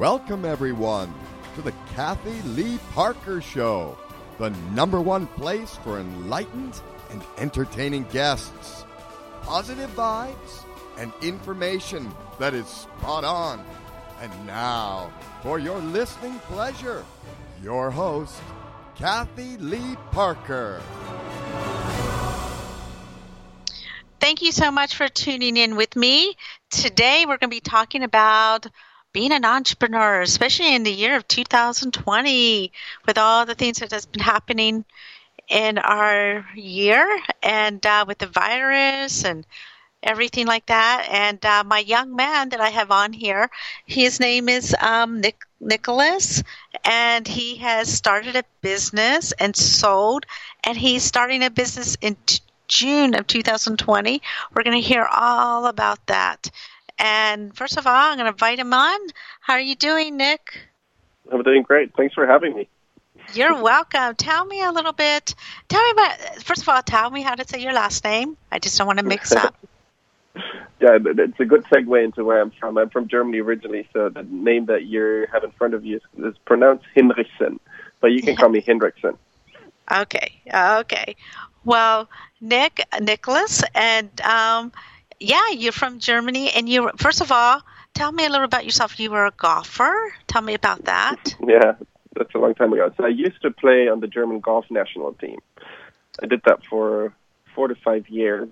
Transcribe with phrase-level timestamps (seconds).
[0.00, 1.12] Welcome, everyone,
[1.56, 3.98] to the Kathy Lee Parker Show,
[4.38, 6.80] the number one place for enlightened
[7.10, 8.86] and entertaining guests,
[9.42, 10.64] positive vibes,
[10.96, 13.62] and information that is spot on.
[14.22, 15.12] And now,
[15.42, 17.04] for your listening pleasure,
[17.62, 18.40] your host,
[18.96, 20.80] Kathy Lee Parker.
[24.18, 26.36] Thank you so much for tuning in with me.
[26.70, 28.66] Today, we're going to be talking about
[29.12, 32.72] being an entrepreneur, especially in the year of 2020,
[33.06, 34.84] with all the things that has been happening
[35.48, 39.46] in our year and uh, with the virus and
[40.02, 41.06] everything like that.
[41.10, 43.50] And uh, my young man that I have on here,
[43.86, 46.42] his name is um, Nick Nicholas,
[46.84, 50.26] and he has started a business and sold,
[50.64, 54.22] and he's starting a business in t- June of 2020.
[54.54, 56.50] We're going to hear all about that.
[57.00, 59.00] And first of all, I'm going to invite him on.
[59.40, 60.60] How are you doing, Nick?
[61.32, 61.96] I'm doing great.
[61.96, 62.68] Thanks for having me.
[63.32, 64.14] You're welcome.
[64.16, 65.34] Tell me a little bit.
[65.68, 68.36] Tell me about, first of all, tell me how to say your last name.
[68.52, 69.54] I just don't want to mix up.
[70.80, 72.76] yeah, it's a good segue into where I'm from.
[72.76, 76.24] I'm from Germany originally, so the name that you have in front of you is,
[76.24, 77.58] is pronounced Hinrichsen,
[78.00, 79.16] but you can call me Hendrickson.
[79.90, 81.16] Okay, okay.
[81.64, 82.08] Well,
[82.40, 84.72] Nick, Nicholas, and um,
[85.20, 86.90] yeah, you're from Germany, and you.
[86.96, 87.62] First of all,
[87.94, 88.98] tell me a little about yourself.
[88.98, 89.94] You were a golfer.
[90.26, 91.36] Tell me about that.
[91.46, 91.74] yeah,
[92.16, 92.90] that's a long time ago.
[92.96, 95.38] So I used to play on the German golf national team.
[96.22, 97.12] I did that for
[97.54, 98.48] four to five years.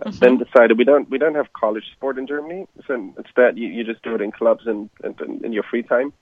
[0.00, 0.18] Mm-hmm.
[0.18, 3.84] Then decided we don't we don't have college sport in Germany, so instead you, you
[3.84, 6.12] just do it in clubs and, and, and in your free time.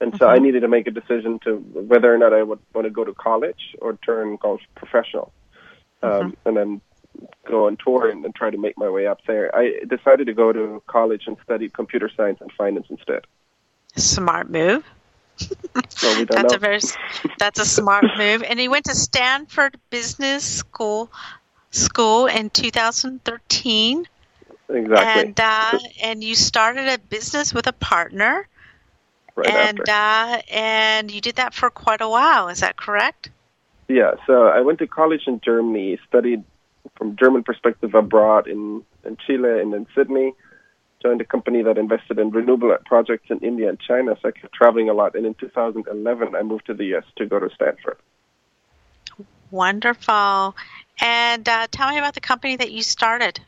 [0.00, 0.36] And so mm-hmm.
[0.36, 3.02] I needed to make a decision to whether or not I would want to go
[3.02, 5.32] to college or turn golf professional.
[6.00, 6.26] Mm-hmm.
[6.26, 6.80] Um, and then
[7.46, 9.54] go on tour and, and try to make my way up there.
[9.56, 13.26] I decided to go to college and study computer science and finance instead.
[13.96, 14.84] Smart move.
[16.02, 16.56] well, we that's know.
[16.56, 16.80] a very
[17.38, 18.42] that's a smart move.
[18.42, 21.10] And he went to Stanford Business School
[21.70, 24.06] school in 2013.
[24.70, 25.22] Exactly.
[25.22, 28.46] And uh, and you started a business with a partner.
[29.34, 29.92] Right and after.
[29.92, 32.48] Uh, and you did that for quite a while.
[32.48, 33.30] Is that correct?
[33.86, 34.14] Yeah.
[34.26, 36.44] So I went to college in Germany, studied
[36.98, 40.34] from German perspective abroad in, in Chile and in Sydney.
[41.00, 44.16] Joined a company that invested in renewable projects in India and China.
[44.20, 45.14] So I kept traveling a lot.
[45.14, 47.04] And in 2011, I moved to the U.S.
[47.16, 47.98] to go to Stanford.
[49.52, 50.56] Wonderful.
[51.00, 53.40] And uh, tell me about the company that you started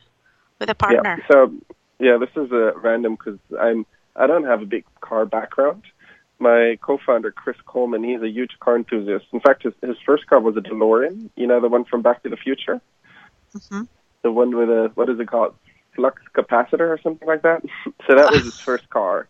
[0.59, 1.17] with a partner.
[1.19, 1.27] Yeah.
[1.29, 1.53] So
[1.99, 3.85] yeah, this is a random because I'm
[4.15, 5.83] I don't have a big car background.
[6.39, 9.25] My co-founder Chris Coleman, he's a huge car enthusiast.
[9.33, 11.29] In fact, his his first car was a DeLorean.
[11.35, 12.81] You know the one from Back to the Future.
[13.55, 13.83] Mm-hmm.
[14.23, 15.55] The one with a what is it called?
[15.95, 17.63] Flux capacitor or something like that.
[18.07, 19.27] so that was his first car.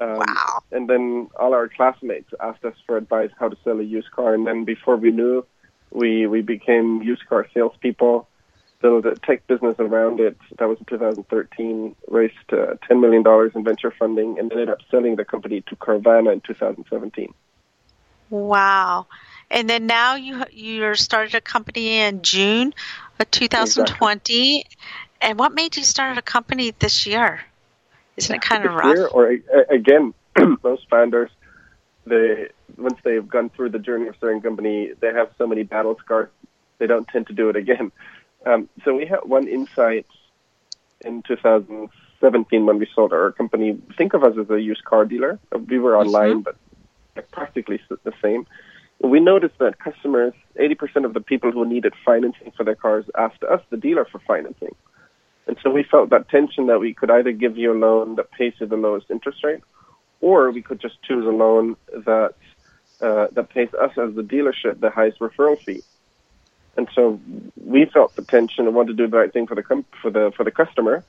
[0.00, 0.62] Um, wow.
[0.72, 4.34] And then all our classmates asked us for advice how to sell a used car.
[4.34, 5.44] And then before we knew,
[5.90, 8.28] we we became used car salespeople.
[8.80, 10.36] Built a tech business around it.
[10.58, 11.96] That was in 2013.
[12.08, 15.76] Raised uh, 10 million dollars in venture funding, and ended up selling the company to
[15.76, 17.32] Carvana in 2017.
[18.30, 19.06] Wow.
[19.50, 22.74] And then now you you started a company in June
[23.30, 24.60] 2020.
[24.60, 24.76] Exactly.
[25.20, 27.40] And what made you start a company this year?
[28.16, 28.96] Isn't it kind of rough?
[28.96, 29.36] Year, or
[29.70, 30.14] again,
[30.62, 31.30] most founders,
[32.06, 35.62] they once they've gone through the journey of starting a company, they have so many
[35.62, 36.28] battle scars,
[36.78, 37.92] they don't tend to do it again.
[38.46, 40.04] Um, so we had one insight
[41.00, 43.80] in 2017 when we sold our company.
[43.96, 45.38] Think of us as a used car dealer.
[45.66, 46.50] We were online, mm-hmm.
[47.14, 48.46] but practically the same
[49.00, 53.42] we noticed that customers, 80% of the people who needed financing for their cars asked
[53.42, 54.74] us, the dealer, for financing.
[55.46, 58.30] And so we felt that tension that we could either give you a loan that
[58.30, 59.62] pays you the lowest interest rate,
[60.20, 62.34] or we could just choose a loan that
[63.00, 65.82] uh, that pays us as the dealership the highest referral fee.
[66.76, 67.20] And so
[67.62, 70.10] we felt the tension and wanted to do the right thing for the com- for
[70.10, 71.04] the for the customer.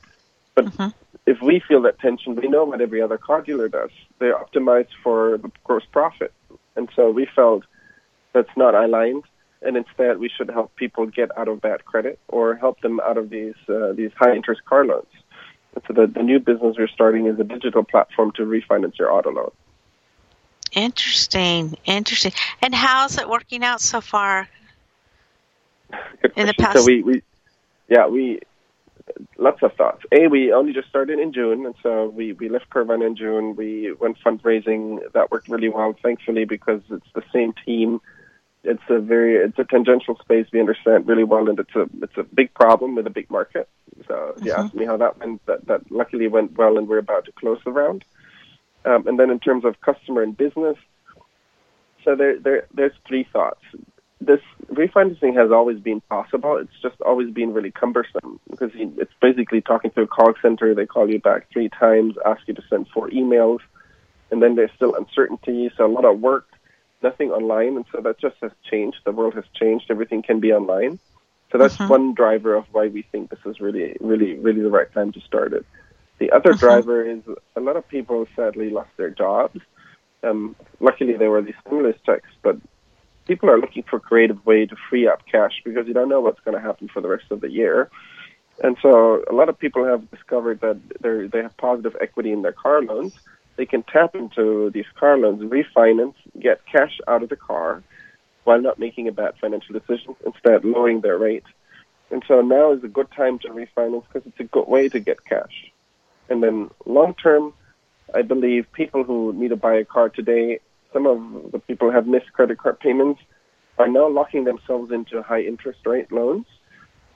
[0.54, 0.89] But mm-hmm.
[1.25, 3.92] if we feel that tension, we know what every other car dealer does.
[4.19, 6.33] They optimize for the gross profit.
[6.75, 7.63] And so we felt
[8.35, 9.23] that's not aligned,
[9.63, 13.17] and instead we should help people get out of bad credit or help them out
[13.17, 15.07] of these uh, these high interest car loans.
[15.73, 19.11] And so the, the new business we're starting is a digital platform to refinance your
[19.11, 19.51] auto loan.
[20.73, 22.33] Interesting, interesting.
[22.61, 24.47] And how's it working out so far?
[26.35, 27.23] in the past, so we, we
[27.87, 28.39] yeah we
[29.37, 30.03] lots of thoughts.
[30.11, 33.55] A, we only just started in June, and so we, we left Carvana in June.
[33.55, 34.99] We went fundraising.
[35.13, 38.01] That worked really well, thankfully, because it's the same team
[38.65, 42.17] it's a very it's a tangential space we understand really well, and it's a it's
[42.17, 43.69] a big problem with a big market.
[44.07, 44.45] So mm-hmm.
[44.45, 45.45] you asked me how that went.
[45.45, 48.03] That that luckily went well, and we're about to close the round.
[48.85, 50.77] Um, and then in terms of customer and business,
[52.03, 53.62] so there, there, there's three thoughts.
[54.21, 54.39] This
[54.71, 56.57] refinancing has always been possible.
[56.57, 60.73] It's just always been really cumbersome because it's basically talking to a call center.
[60.73, 63.59] They call you back three times, ask you to send four emails,
[64.31, 65.69] and then there's still uncertainty.
[65.75, 66.47] So a lot of work,
[67.10, 69.00] nothing online, and so that just has changed.
[69.06, 69.86] The world has changed.
[69.90, 71.00] Everything can be online.
[71.52, 71.96] So that's uh-huh.
[71.98, 75.22] one driver of why we think this is really, really, really the right time to
[75.22, 75.66] start it.
[76.18, 76.66] The other uh-huh.
[76.66, 77.22] driver is
[77.56, 79.60] a lot of people sadly lost their jobs.
[80.24, 82.57] Um, luckily, there were these stimulus checks, but
[83.28, 86.40] people are looking for creative way to free up cash because you don't know what's
[86.46, 87.90] going to happen for the rest of the year.
[88.63, 92.42] And so a lot of people have discovered that they they have positive equity in
[92.42, 93.13] their car loans.
[93.57, 97.84] They can tap into these car loans, refinance, get cash out of the car,
[98.44, 101.46] while not making a bad financial decision, instead lowering their rate.
[102.12, 105.00] And so now is a good time to refinance because it's a good way to
[105.00, 105.72] get cash.
[106.30, 107.54] And then long term,
[108.13, 110.60] I believe people who need to buy a car today,
[110.94, 113.22] some of the people have missed credit card payments
[113.78, 116.46] are now locking themselves into high interest rate loans.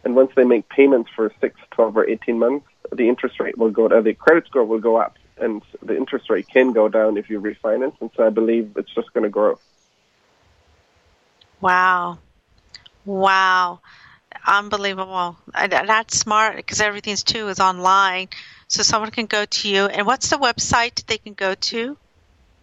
[0.04, 3.70] And once they make payments for 6, 12, or 18 months, the interest rate will
[3.70, 7.18] go down, the credit score will go up, and the interest rate can go down
[7.18, 7.96] if you refinance.
[8.02, 9.60] And so I believe it's just going to grow.
[11.62, 12.20] Wow.
[13.06, 13.80] Wow.
[14.46, 15.38] Unbelievable.
[15.54, 18.30] That's smart because everything's too is online.
[18.68, 19.86] So someone can go to you.
[19.86, 21.98] And what's the website they can go to?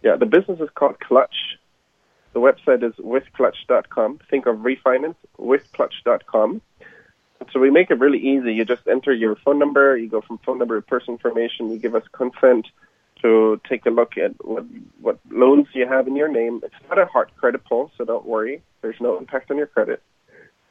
[0.03, 1.35] Yeah, the business is called Clutch.
[2.33, 4.19] The website is withclutch.com.
[4.29, 6.61] Think of refinance, withclutch.com.
[7.53, 8.53] So we make it really easy.
[8.53, 11.77] You just enter your phone number, you go from phone number to person information, you
[11.77, 12.67] give us consent
[13.21, 14.65] to take a look at what,
[15.01, 16.61] what loans you have in your name.
[16.63, 18.61] It's not a hard credit pull, so don't worry.
[18.81, 20.01] There's no impact on your credit.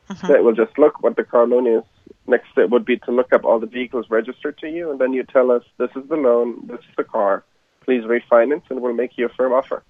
[0.08, 0.34] Uh-huh.
[0.34, 1.82] It will just look what the car loan is.
[2.28, 5.12] Next step would be to look up all the vehicles registered to you, and then
[5.12, 7.44] you tell us this is the loan, this is the car.
[7.84, 9.82] Please refinance, and we'll make you a firm offer.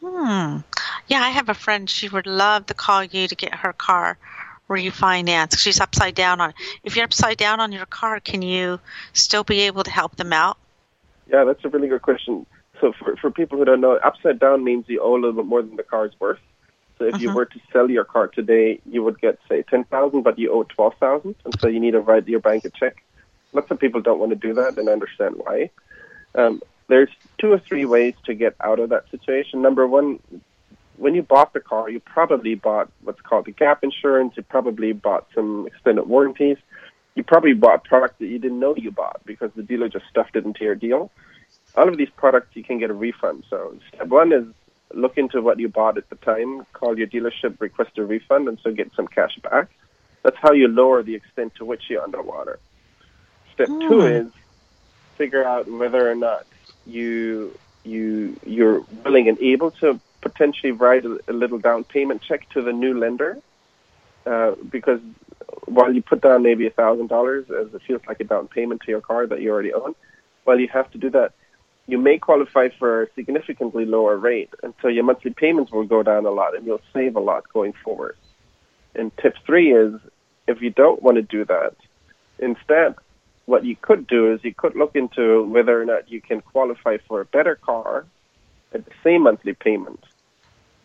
[0.00, 0.58] Hmm.
[1.08, 1.88] Yeah, I have a friend.
[1.88, 4.18] She would love to call you to get her car
[4.68, 5.58] refinanced.
[5.58, 6.54] She's upside down on.
[6.84, 8.80] If you're upside down on your car, can you
[9.12, 10.58] still be able to help them out?
[11.30, 12.46] Yeah, that's a really good question.
[12.80, 15.46] So for, for people who don't know, upside down means you owe a little bit
[15.46, 16.40] more than the car is worth.
[16.98, 17.22] So if uh-huh.
[17.22, 20.52] you were to sell your car today, you would get say ten thousand, but you
[20.52, 23.02] owe twelve thousand, and so you need to write your bank a check.
[23.52, 25.70] Lots of people don't want to do that, and I understand why.
[26.34, 29.62] Um, there's two or three ways to get out of that situation.
[29.62, 30.20] Number one,
[30.96, 34.34] when you bought the car, you probably bought what's called the gap insurance.
[34.36, 36.58] You probably bought some extended warranties
[37.14, 40.36] you probably bought product that you didn't know you bought because the dealer just stuffed
[40.36, 41.10] it into your deal.
[41.76, 43.44] All of these products you can get a refund.
[43.50, 44.46] So step one is
[44.94, 48.58] look into what you bought at the time, call your dealership, request a refund, and
[48.62, 49.70] so get some cash back.
[50.22, 52.58] That's how you lower the extent to which you're underwater.
[53.54, 53.88] Step mm.
[53.88, 54.32] two is
[55.16, 56.46] figure out whether or not
[56.86, 62.48] you you you're willing and able to potentially write a, a little down payment check
[62.50, 63.38] to the new lender,
[64.24, 65.00] uh, because
[65.66, 68.80] while you put down maybe a thousand dollars as it feels like a down payment
[68.82, 69.94] to your car that you already own,
[70.44, 71.32] while you have to do that,
[71.86, 76.02] you may qualify for a significantly lower rate, and so your monthly payments will go
[76.02, 78.16] down a lot, and you'll save a lot going forward.
[78.94, 80.00] And tip three is,
[80.46, 81.74] if you don't want to do that,
[82.38, 82.94] instead,
[83.46, 86.98] what you could do is you could look into whether or not you can qualify
[87.08, 88.06] for a better car
[88.72, 90.02] at the same monthly payment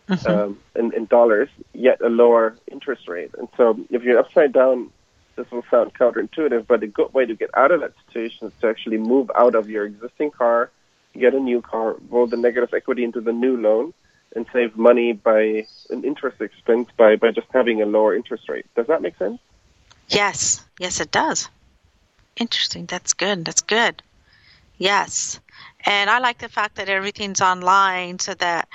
[0.08, 0.28] mm-hmm.
[0.28, 3.30] um, in, in dollars, yet a lower interest rate.
[3.38, 4.90] And so if you're upside down,
[5.36, 8.52] this will sound counterintuitive, but a good way to get out of that situation is
[8.60, 10.70] to actually move out of your existing car,
[11.14, 13.94] get a new car, roll the negative equity into the new loan,
[14.34, 18.66] and save money by an interest expense by, by just having a lower interest rate.
[18.76, 19.40] Does that make sense?
[20.08, 20.64] Yes.
[20.78, 21.48] Yes, it does.
[22.36, 22.86] Interesting.
[22.86, 23.44] That's good.
[23.44, 24.02] That's good.
[24.76, 25.40] Yes.
[25.84, 28.68] And I like the fact that everything's online so that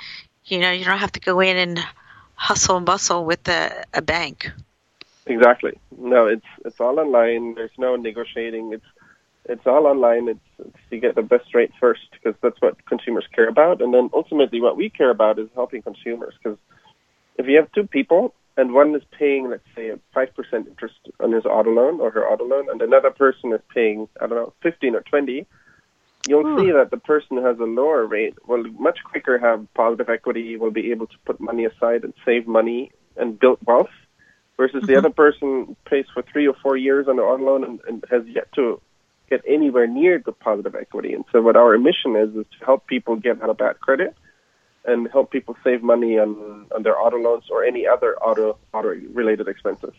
[0.46, 1.80] you know, you don't have to go in and
[2.34, 4.50] hustle and bustle with a, a bank.
[5.26, 5.78] Exactly.
[5.96, 7.54] No, it's it's all online.
[7.54, 8.72] There's no negotiating.
[8.74, 8.84] It's
[9.46, 10.28] it's all online.
[10.28, 13.92] It's, it's you get the best rate first because that's what consumers care about, and
[13.94, 16.34] then ultimately what we care about is helping consumers.
[16.42, 16.58] Because
[17.38, 20.94] if you have two people and one is paying, let's say, a five percent interest
[21.20, 24.36] on his auto loan or her auto loan, and another person is paying, I don't
[24.36, 25.46] know, fifteen or twenty,
[26.28, 30.08] you'll see that the person who has a lower rate will much quicker have positive
[30.08, 33.90] equity, will be able to put money aside and save money and build wealth,
[34.56, 34.86] versus mm-hmm.
[34.86, 38.22] the other person pays for three or four years on auto loan and, and has
[38.26, 38.80] yet to
[39.30, 41.12] get anywhere near the positive equity.
[41.14, 44.14] And so what our mission is, is to help people get out of bad credit
[44.84, 48.94] and help people save money on, on their auto loans or any other auto auto
[49.12, 49.94] related expenses.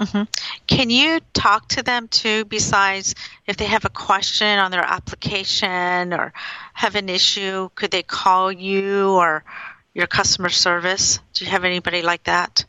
[0.00, 0.22] Mm-hmm.
[0.66, 2.46] can you talk to them too?
[2.46, 3.14] Besides,
[3.46, 6.32] if they have a question on their application or
[6.72, 9.44] have an issue, could they call you or
[9.92, 11.20] your customer service?
[11.34, 12.64] Do you have anybody like that?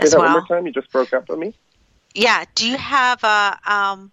[0.00, 0.32] Say that well?
[0.32, 0.66] one more time.
[0.66, 1.54] You just broke up on me.
[2.14, 2.44] Yeah.
[2.54, 4.12] Do you have a um,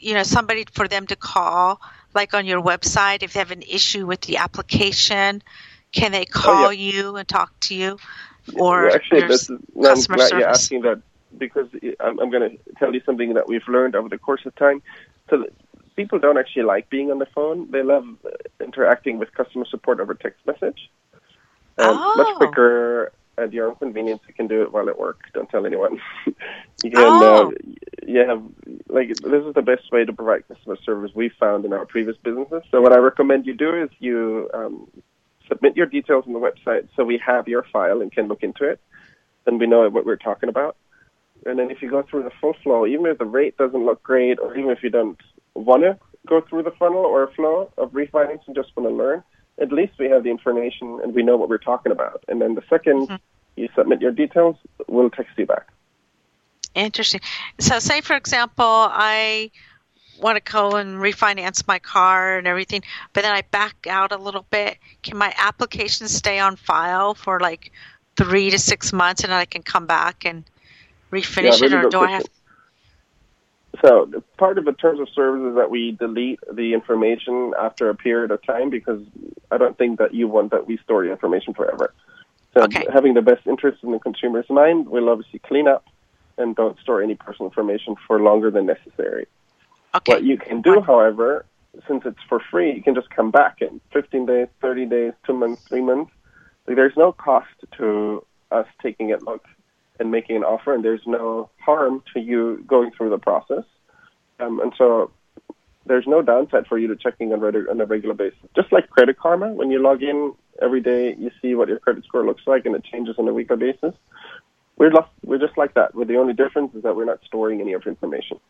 [0.00, 1.80] you know somebody for them to call,
[2.12, 5.42] like on your website, if they have an issue with the application?
[5.92, 6.92] Can they call oh, yeah.
[6.92, 7.98] you and talk to you?
[8.56, 10.30] Or yeah, actually, this is, no, I'm glad service?
[10.32, 11.00] you're asking that
[11.36, 11.68] because
[12.00, 14.82] I'm, I'm going to tell you something that we've learned over the course of time.
[15.30, 15.46] So
[15.96, 17.70] people don't actually like being on the phone.
[17.70, 18.06] They love
[18.60, 20.90] interacting with customer support over text message.
[21.78, 22.14] Um, oh.
[22.16, 24.20] Much quicker at your own convenience.
[24.28, 25.20] You can do it while at work.
[25.32, 26.00] Don't tell anyone.
[26.26, 26.98] you can.
[26.98, 27.48] Oh.
[27.48, 27.50] Uh,
[28.06, 28.42] you have
[28.88, 32.16] like this is the best way to provide customer service we found in our previous
[32.22, 32.62] businesses.
[32.70, 34.88] So what I recommend you do is you um,
[35.48, 38.64] submit your details on the website so we have your file and can look into
[38.64, 38.80] it.
[39.44, 40.76] Then we know what we're talking about.
[41.46, 44.02] And then if you go through the full flow, even if the rate doesn't look
[44.02, 45.18] great, or even if you don't
[45.54, 49.22] want to go through the funnel or flow of refinancing, just want to learn,
[49.60, 52.24] at least we have the information and we know what we're talking about.
[52.28, 53.14] And then the 2nd mm-hmm.
[53.56, 54.56] you submit your details,
[54.88, 55.68] we'll text you back.
[56.74, 57.20] Interesting.
[57.58, 59.50] So, say for example, I
[60.20, 62.82] want to go and refinance my car and everything,
[63.12, 64.78] but then I back out a little bit.
[65.02, 67.72] Can my application stay on file for like
[68.16, 70.44] three to six months, and then I can come back and
[71.12, 72.08] refinish yeah, it, or do question.
[72.08, 72.26] I have?
[73.80, 77.94] So part of the terms of service is that we delete the information after a
[77.94, 79.00] period of time because
[79.50, 81.92] I don't think that you want that we store your information forever.
[82.54, 82.86] So okay.
[82.92, 85.84] having the best interest in the consumer's mind, we'll obviously clean up
[86.36, 89.26] and don't store any personal information for longer than necessary.
[89.94, 90.12] Okay.
[90.12, 91.44] What you can do, however,
[91.88, 95.32] since it's for free, you can just come back in 15 days, 30 days, two
[95.32, 96.12] months, three months.
[96.66, 99.44] Like, there's no cost to us taking a look
[99.98, 103.64] and making an offer, and there's no harm to you going through the process.
[104.40, 105.10] Um, and so
[105.86, 108.38] there's no downside for you to checking on, on a regular basis.
[108.54, 112.04] Just like Credit Karma, when you log in every day, you see what your credit
[112.04, 113.94] score looks like, and it changes on a weekly basis.
[114.76, 115.94] We're, lo- we're just like that.
[115.94, 118.40] With the only difference is that we're not storing any of your information.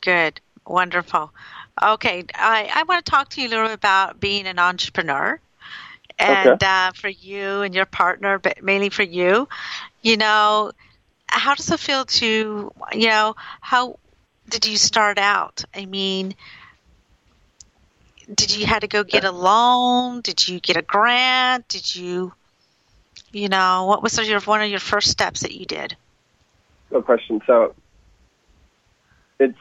[0.00, 0.40] Good.
[0.66, 1.32] Wonderful.
[1.82, 5.40] Okay, I, I want to talk to you a little bit about being an entrepreneur.
[6.18, 6.66] And okay.
[6.66, 9.48] uh, for you and your partner, but mainly for you,
[10.02, 10.72] you know,
[11.26, 13.98] how does it feel to, you know, how
[14.48, 15.64] did you start out?
[15.74, 16.34] I mean,
[18.34, 20.20] did you had to go get a loan?
[20.20, 21.68] Did you get a grant?
[21.68, 22.32] Did you,
[23.32, 25.96] you know, what was your one of your first steps that you did?
[26.90, 27.40] Good question.
[27.46, 27.74] So,
[29.38, 29.58] it's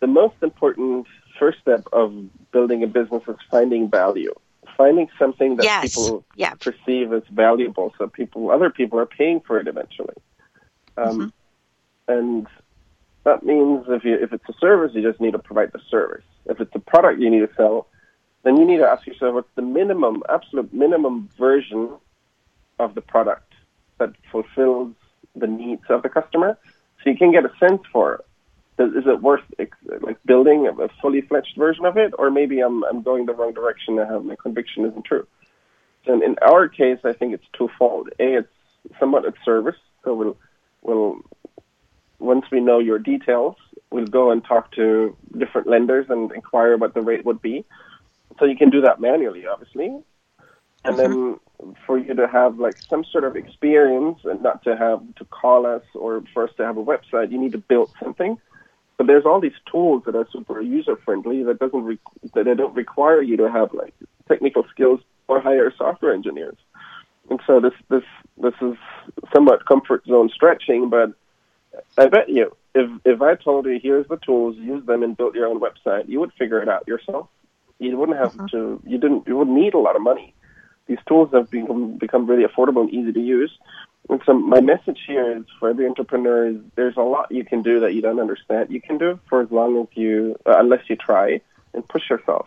[0.00, 1.06] the most important
[1.38, 2.14] first step of
[2.52, 4.34] building a business is finding value,
[4.76, 5.94] finding something that yes.
[5.94, 6.54] people yeah.
[6.54, 10.14] perceive as valuable, so people, other people, are paying for it eventually.
[10.96, 11.28] Um, mm-hmm.
[12.08, 12.46] And
[13.24, 16.24] that means if you if it's a service, you just need to provide the service.
[16.46, 17.86] If it's a product you need to sell,
[18.42, 21.90] then you need to ask yourself what's the minimum, absolute minimum version
[22.78, 23.52] of the product
[23.98, 24.94] that fulfills
[25.36, 26.58] the needs of the customer,
[27.02, 28.24] so you can get a sense for
[28.78, 29.42] is it worth
[30.00, 33.52] like building a fully fledged version of it, or maybe I'm I'm going the wrong
[33.52, 35.26] direction and have my conviction isn't true.
[36.06, 38.08] And in our case, I think it's twofold.
[38.18, 38.48] A, it's
[38.98, 40.36] somewhat a service, so we'll
[40.82, 41.20] we'll
[42.18, 43.56] once we know your details,
[43.90, 47.64] we'll go and talk to different lenders and inquire what the rate would be.
[48.38, 49.86] So you can do that manually, obviously,
[50.84, 50.96] and mm-hmm.
[50.96, 55.24] then for you to have like some sort of experience and not to have to
[55.26, 58.38] call us or for us to have a website, you need to build something.
[59.02, 61.98] But there's all these tools that are super user friendly that doesn't re-
[62.34, 63.92] that they don't require you to have like
[64.28, 66.54] technical skills or hire software engineers.
[67.28, 68.04] And so this this
[68.40, 68.76] this is
[69.34, 71.14] somewhat comfort zone stretching, but
[71.98, 75.34] I bet you if if I told you here's the tools, use them and build
[75.34, 77.26] your own website, you would figure it out yourself.
[77.80, 78.56] You wouldn't have mm-hmm.
[78.56, 80.32] to you didn't you wouldn't need a lot of money.
[80.86, 83.50] These tools have become become really affordable and easy to use.
[84.08, 87.62] And so my message here is for every entrepreneur is there's a lot you can
[87.62, 90.54] do that you don't understand you can do it for as long as you, uh,
[90.58, 91.40] unless you try
[91.72, 92.46] and push yourself.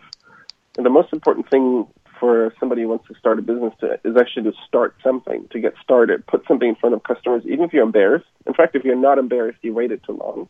[0.76, 1.86] And the most important thing
[2.20, 5.60] for somebody who wants to start a business to, is actually to start something, to
[5.60, 8.26] get started, put something in front of customers, even if you're embarrassed.
[8.46, 10.48] In fact, if you're not embarrassed, you waited too long.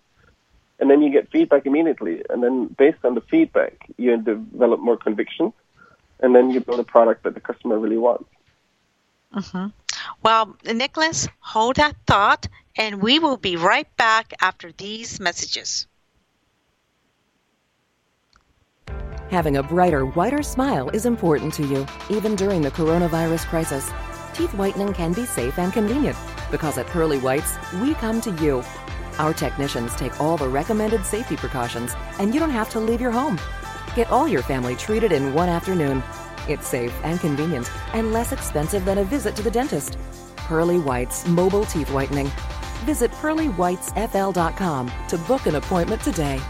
[0.78, 2.22] And then you get feedback immediately.
[2.28, 5.52] And then based on the feedback, you develop more conviction.
[6.20, 8.28] And then you build a product that the customer really wants.
[9.34, 9.66] Mm-hmm.
[10.22, 15.86] Well, Nicholas, hold that thought, and we will be right back after these messages.
[19.30, 23.90] Having a brighter, whiter smile is important to you, even during the coronavirus crisis.
[24.34, 26.16] Teeth whitening can be safe and convenient
[26.50, 28.62] because at Pearly Whites, we come to you
[29.18, 33.10] Our technicians take all the recommended safety precautions, and you don't have to leave your
[33.10, 33.38] home.
[33.94, 36.02] Get all your family treated in one afternoon.
[36.48, 39.98] It's safe and convenient and less expensive than a visit to the dentist.
[40.36, 42.30] Pearly White's Mobile Teeth Whitening.
[42.84, 46.40] Visit pearlywhitesfl.com to book an appointment today.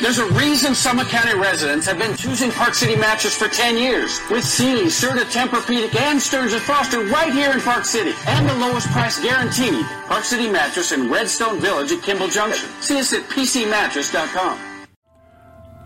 [0.00, 4.20] There's a reason Summit County residents have been choosing Park City Mattress for 10 years.
[4.30, 8.12] With Sealy, Serta, Tempur-Pedic, and Stearns & Foster right here in Park City.
[8.26, 9.84] And the lowest price guaranteed.
[10.06, 12.68] Park City Mattress in Redstone Village at Kimball Junction.
[12.80, 14.58] See us at pcmattress.com.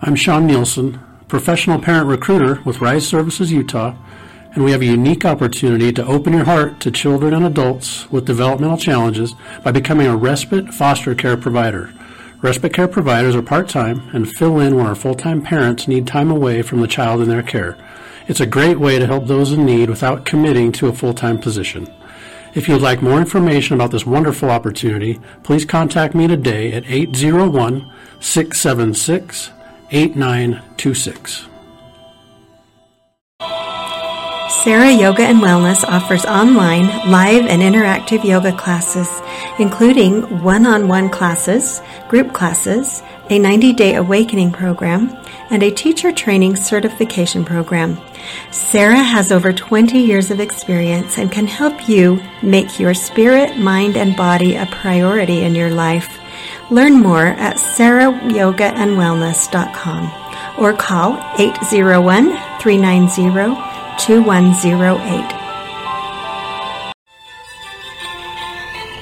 [0.02, 0.99] I'm Sean Nielsen,
[1.30, 3.94] professional parent recruiter with Rise Services Utah,
[4.52, 8.25] and we have a unique opportunity to open your heart to children and adults with
[8.25, 11.94] developmental challenges by becoming a respite foster care provider.
[12.42, 16.04] Respite care providers are part time and fill in when our full time parents need
[16.04, 17.78] time away from the child in their care.
[18.26, 21.38] It's a great way to help those in need without committing to a full time
[21.38, 21.87] position.
[22.54, 26.90] If you would like more information about this wonderful opportunity, please contact me today at
[26.90, 29.52] 801 676
[29.90, 31.47] 8926.
[34.62, 39.09] Sarah Yoga and Wellness offers online, live, and interactive yoga classes,
[39.59, 41.80] including one on one classes,
[42.11, 45.16] group classes, a 90 day awakening program,
[45.49, 47.99] and a teacher training certification program.
[48.50, 53.97] Sarah has over 20 years of experience and can help you make your spirit, mind,
[53.97, 56.20] and body a priority in your life.
[56.71, 60.12] Learn more at sarahyogaandwellness.com
[60.57, 63.23] or call 801 390
[63.99, 65.41] 2108.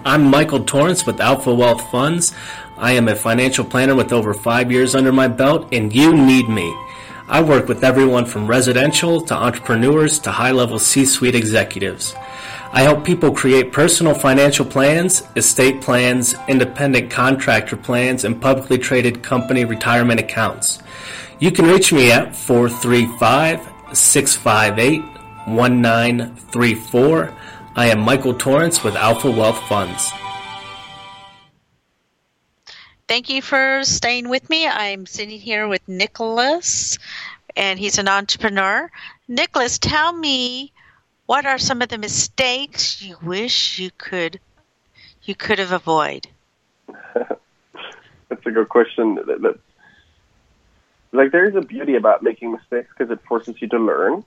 [0.04, 2.32] I'm Michael Torrance with Alpha Wealth Funds.
[2.76, 6.48] I am a financial planner with over five years under my belt, and you need
[6.48, 6.72] me.
[7.34, 12.14] I work with everyone from residential to entrepreneurs to high level C suite executives.
[12.70, 19.24] I help people create personal financial plans, estate plans, independent contractor plans, and publicly traded
[19.24, 20.80] company retirement accounts.
[21.40, 25.02] You can reach me at 435 658
[25.48, 27.34] 1934.
[27.74, 30.12] I am Michael Torrance with Alpha Wealth Funds.
[33.06, 34.66] Thank you for staying with me.
[34.66, 36.98] I'm sitting here with Nicholas,
[37.54, 38.90] and he's an entrepreneur.
[39.28, 40.72] Nicholas, tell me
[41.26, 44.40] what are some of the mistakes you wish you could
[45.22, 46.28] you could have avoided?
[47.14, 49.18] That's a good question.
[51.12, 54.24] Like there is a beauty about making mistakes because it forces you to learn.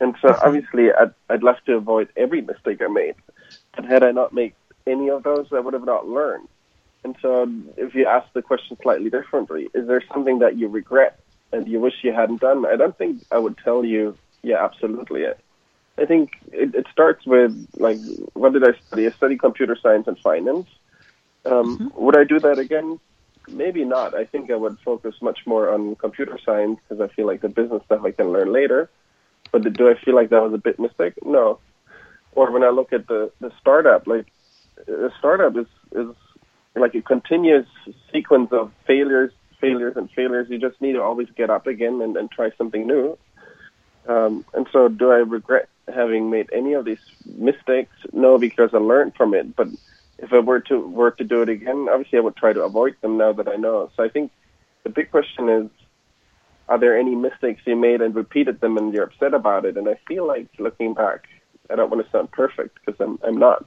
[0.00, 0.46] And so mm-hmm.
[0.46, 3.14] obviously I'd, I'd love to avoid every mistake I made.
[3.74, 4.54] But had I not made
[4.86, 6.48] any of those, I would have not learned.
[7.04, 11.20] And so if you ask the question slightly differently, is there something that you regret
[11.52, 12.64] and you wish you hadn't done?
[12.66, 15.26] I don't think I would tell you, yeah, absolutely.
[15.96, 17.98] I think it, it starts with, like,
[18.32, 19.06] what did I study?
[19.06, 20.66] I studied computer science and finance.
[21.44, 22.04] Um, mm-hmm.
[22.04, 22.98] Would I do that again?
[23.48, 24.14] Maybe not.
[24.14, 27.50] I think I would focus much more on computer science because I feel like the
[27.50, 28.88] business stuff I can learn later.
[29.52, 31.14] But do I feel like that was a bit mistake?
[31.24, 31.60] No.
[32.32, 34.26] Or when I look at the the startup, like
[34.88, 36.16] a startup is is
[36.76, 37.66] like a continuous
[38.12, 40.48] sequence of failures, failures, and failures.
[40.50, 43.16] You just need to always get up again and, and try something new.
[44.08, 47.94] Um, and so, do I regret having made any of these mistakes?
[48.12, 49.56] No, because I learned from it.
[49.56, 49.68] But
[50.18, 52.96] if I were to were to do it again, obviously I would try to avoid
[53.00, 53.90] them now that I know.
[53.96, 54.30] So I think
[54.82, 55.70] the big question is,
[56.68, 59.76] are there any mistakes you made and repeated them and you're upset about it?
[59.76, 61.26] And I feel like looking back,
[61.70, 63.66] I don't want to sound perfect because I'm I'm not,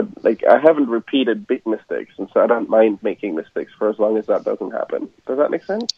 [0.00, 3.90] but like I haven't repeated big mistakes, and so I don't mind making mistakes for
[3.90, 5.10] as long as that doesn't happen.
[5.26, 5.92] Does that make sense?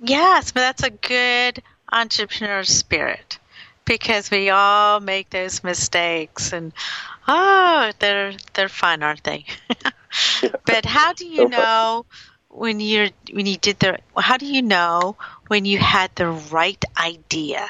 [0.00, 3.38] Yes, but that's a good entrepreneur spirit
[3.84, 6.72] because we all make those mistakes and
[7.26, 9.44] oh they're they're fun aren't they?
[10.64, 12.06] But how do you know
[12.48, 15.16] when you're when you did the how do you know
[15.48, 17.68] when you had the right idea?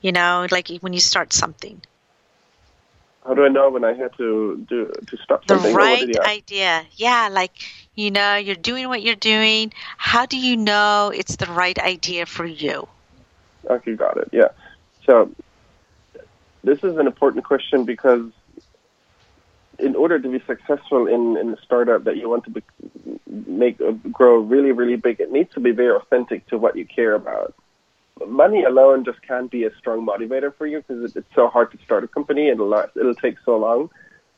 [0.00, 1.80] You know like when you start something
[3.26, 5.74] how do I know when I had to do to stop the something?
[5.74, 7.52] right idea yeah like
[7.94, 12.26] you know you're doing what you're doing how do you know it's the right idea
[12.26, 12.88] for you
[13.68, 14.28] Okay, got it.
[14.32, 14.48] Yeah.
[15.06, 15.30] So
[16.64, 18.30] this is an important question because
[19.78, 22.62] in order to be successful in, in a startup that you want to be,
[23.46, 26.84] make uh, grow really really big, it needs to be very authentic to what you
[26.84, 27.54] care about.
[28.26, 31.78] Money alone just can't be a strong motivator for you because it's so hard to
[31.84, 32.48] start a company.
[32.48, 33.90] It'll it'll take so long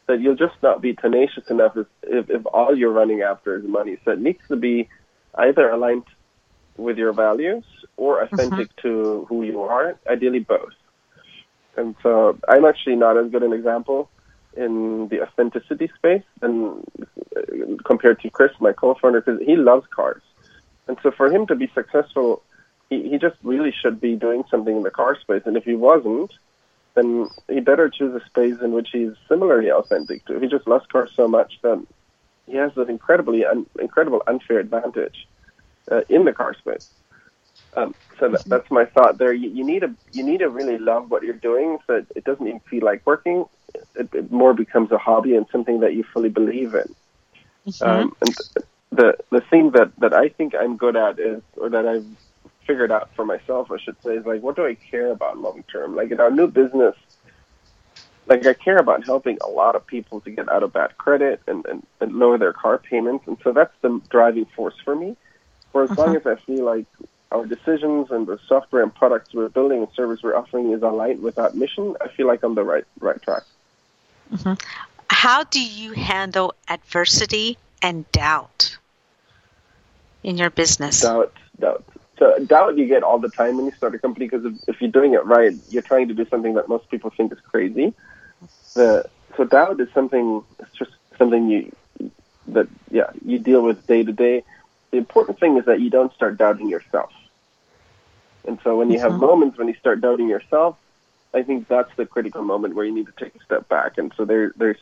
[0.06, 3.64] that you'll just not be tenacious enough if, if, if all you're running after is
[3.64, 3.96] money.
[4.04, 4.88] So it needs to be
[5.34, 6.04] either aligned
[6.76, 7.64] with your values
[7.96, 8.88] or authentic mm-hmm.
[8.88, 10.72] to who you are, ideally both.
[11.76, 14.10] And so I'm actually not as good an example
[14.56, 16.84] in the authenticity space and
[17.36, 17.40] uh,
[17.84, 20.22] compared to Chris, my co-founder, because he loves cars.
[20.88, 22.42] And so for him to be successful,
[22.92, 25.42] he, he just really should be doing something in the car space.
[25.46, 26.32] And if he wasn't,
[26.94, 30.38] then he better choose a space in which he's similarly authentic to.
[30.38, 31.84] He just loves cars so much that
[32.46, 35.26] he has an incredibly un, incredible unfair advantage
[35.90, 36.90] uh, in the car space.
[37.74, 39.32] Um, so that, that's my thought there.
[39.32, 42.24] You, you, need to you need to really love what you're doing, so it, it
[42.24, 43.46] doesn't even feel like working.
[43.94, 46.94] It, it, more becomes a hobby and something that you fully believe in.
[47.66, 47.84] Mm-hmm.
[47.84, 51.86] Um, and the the thing that that I think I'm good at is, or that
[51.86, 52.04] I've
[52.66, 55.64] figured out for myself, I should say, is like, what do I care about long
[55.70, 55.96] term?
[55.96, 56.94] Like in our new business,
[58.26, 61.42] like I care about helping a lot of people to get out of bad credit
[61.46, 65.16] and, and, and lower their car payments, and so that's the driving force for me.
[65.72, 66.00] For as mm-hmm.
[66.00, 66.86] long as I feel like
[67.30, 71.22] our decisions and the software and products we're building and service we're offering is aligned
[71.22, 73.42] with that mission, I feel like I'm the right right track.
[74.32, 74.54] Mm-hmm.
[75.08, 78.76] How do you handle adversity and doubt
[80.22, 81.00] in your business?
[81.00, 81.84] Doubt, doubt.
[82.22, 84.80] So doubt you get all the time when you start a company because if, if
[84.80, 87.92] you're doing it right, you're trying to do something that most people think is crazy.
[88.74, 90.44] The, so doubt is something.
[90.60, 91.74] It's just something you
[92.46, 94.44] that yeah you deal with day to day.
[94.92, 97.10] The important thing is that you don't start doubting yourself.
[98.46, 99.20] And so when you have mm-hmm.
[99.20, 100.76] moments when you start doubting yourself,
[101.34, 103.98] I think that's the critical moment where you need to take a step back.
[103.98, 104.78] And so there, there's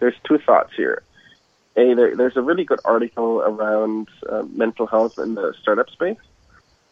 [0.00, 1.04] there's two thoughts here.
[1.76, 6.18] A, there, there's a really good article around uh, mental health in the startup space.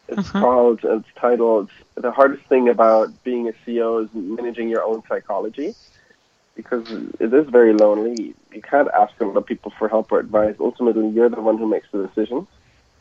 [0.09, 0.39] It's mm-hmm.
[0.39, 5.75] called, it's titled, The Hardest Thing About Being a CEO is Managing Your Own Psychology.
[6.55, 8.35] Because it is very lonely.
[8.51, 10.55] You can't ask a lot of people for help or advice.
[10.59, 12.47] Ultimately, you're the one who makes the decisions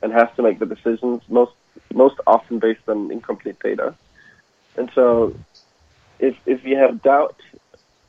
[0.01, 1.53] and has to make the decisions most
[1.93, 3.95] most often based on incomplete data.
[4.77, 5.35] And so,
[6.19, 7.37] if if you have doubt,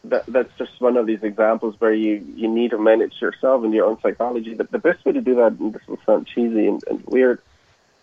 [0.05, 3.73] that that's just one of these examples where you you need to manage yourself and
[3.73, 4.53] your own psychology.
[4.53, 7.41] But the best way to do that, and this will sound cheesy and, and weird,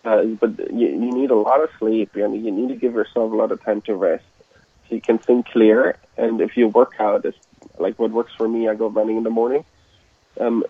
[0.03, 3.31] uh, but you, you need a lot of sleep and you need to give yourself
[3.31, 4.25] a lot of time to rest
[4.89, 5.97] so you can think clear.
[6.17, 7.37] And if you work out, it's
[7.77, 8.67] like what works for me.
[8.67, 9.63] I go running in the morning.
[10.39, 10.63] Um,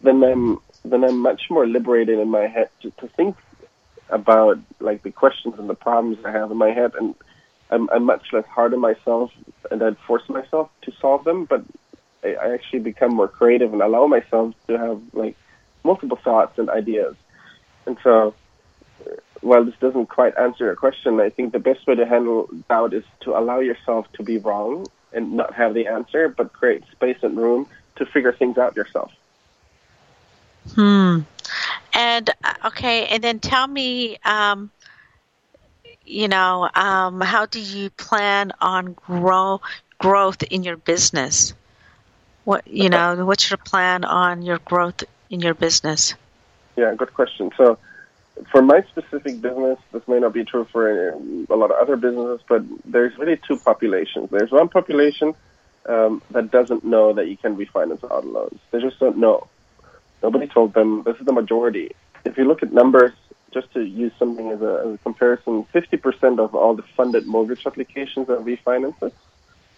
[0.00, 3.36] then I'm then I'm much more liberated in my head to, to think
[4.08, 7.14] about like the questions and the problems I have in my head, and
[7.72, 9.32] I'm, I'm much less hard on myself,
[9.70, 11.46] and I force myself to solve them.
[11.46, 11.64] But
[12.22, 15.36] I, I actually become more creative and allow myself to have like
[15.82, 17.16] multiple thoughts and ideas.
[17.86, 18.34] And so,
[19.40, 22.94] while this doesn't quite answer your question, I think the best way to handle doubt
[22.94, 27.18] is to allow yourself to be wrong and not have the answer, but create space
[27.22, 29.12] and room to figure things out yourself.
[30.74, 31.20] Hmm.
[31.92, 34.70] And uh, okay, and then tell me, um,
[36.04, 39.60] you know, um, how do you plan on grow
[39.98, 41.54] growth in your business?
[42.44, 46.14] What you know, what's your plan on your growth in your business?
[46.76, 47.50] Yeah, good question.
[47.56, 47.78] So,
[48.50, 52.40] for my specific business, this may not be true for a lot of other businesses,
[52.48, 54.30] but there's really two populations.
[54.30, 55.34] There's one population
[55.86, 58.58] um, that doesn't know that you can refinance auto loans.
[58.70, 59.46] They just don't know.
[60.22, 61.94] Nobody told them this is the majority.
[62.24, 63.12] If you look at numbers,
[63.52, 67.66] just to use something as a, as a comparison, 50% of all the funded mortgage
[67.66, 69.12] applications are refinances.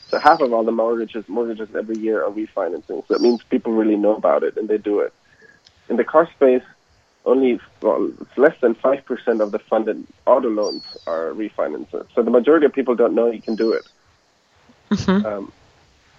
[0.09, 3.07] So half of all the mortgages mortgages every year are refinancing.
[3.09, 5.13] So it means people really know about it and they do it.
[5.89, 6.63] In the car space,
[7.27, 12.07] only well, it's less than five percent of the funded auto loans are refinancing.
[12.15, 13.87] So the majority of people don't know you can do it.
[14.91, 15.27] Mm-hmm.
[15.27, 15.53] Um,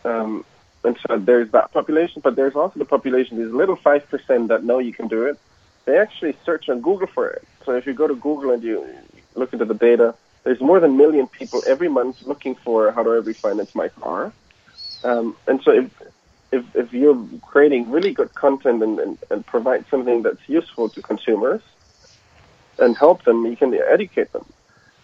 [0.03, 0.45] um,
[0.83, 4.63] and so there's that population, but there's also the population, these little five percent that
[4.63, 5.39] know you can do it.
[5.85, 7.47] They actually search on Google for it.
[7.65, 8.85] So if you go to Google and you
[9.35, 13.03] look into the data, there's more than a million people every month looking for how
[13.03, 14.31] do I refinance my car.
[15.03, 15.91] Um, and so if,
[16.51, 21.01] if, if you're creating really good content and, and, and provide something that's useful to
[21.01, 21.61] consumers
[22.79, 24.45] and help them, you can educate them.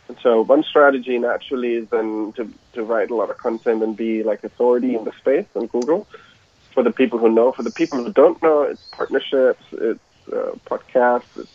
[0.07, 3.95] And so one strategy naturally is then to, to write a lot of content and
[3.95, 6.07] be like authority in the space on Google
[6.73, 7.51] for the people who know.
[7.51, 9.99] For the people who don't know, it's partnerships, it's
[10.31, 11.51] uh, podcasts, it's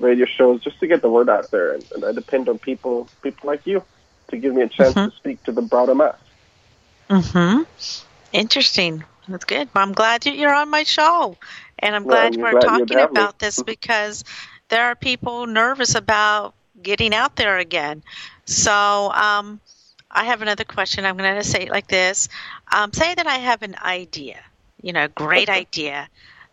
[0.00, 1.72] radio shows, just to get the word out there.
[1.72, 3.82] And, and I depend on people, people like you,
[4.28, 5.10] to give me a chance Mhm.
[5.10, 6.16] to speak to the broader mass.
[7.08, 7.62] Mm-hmm.
[8.32, 9.04] Interesting.
[9.28, 9.68] That's good.
[9.74, 11.36] I'm glad you're on my show,
[11.78, 14.24] and I'm glad I'm we're glad talking about this because
[14.68, 18.02] there are people nervous about getting out there again.
[18.46, 19.60] So, um,
[20.10, 21.04] I have another question.
[21.04, 22.28] I'm going to say it like this:
[22.72, 24.38] um, Say that I have an idea,
[24.82, 26.08] you know, great idea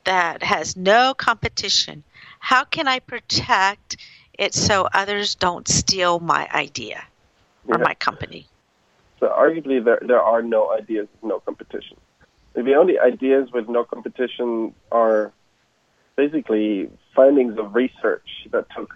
[0.06, 2.04] that has no competition.
[2.39, 3.98] How can I protect
[4.38, 7.04] it so others don't steal my idea
[7.68, 7.84] or Yeah.
[7.84, 8.48] my company?
[9.20, 11.98] So arguably, there there are no ideas, with no competition.
[12.54, 15.32] The only ideas with no competition are
[16.15, 18.94] basically findings of research that took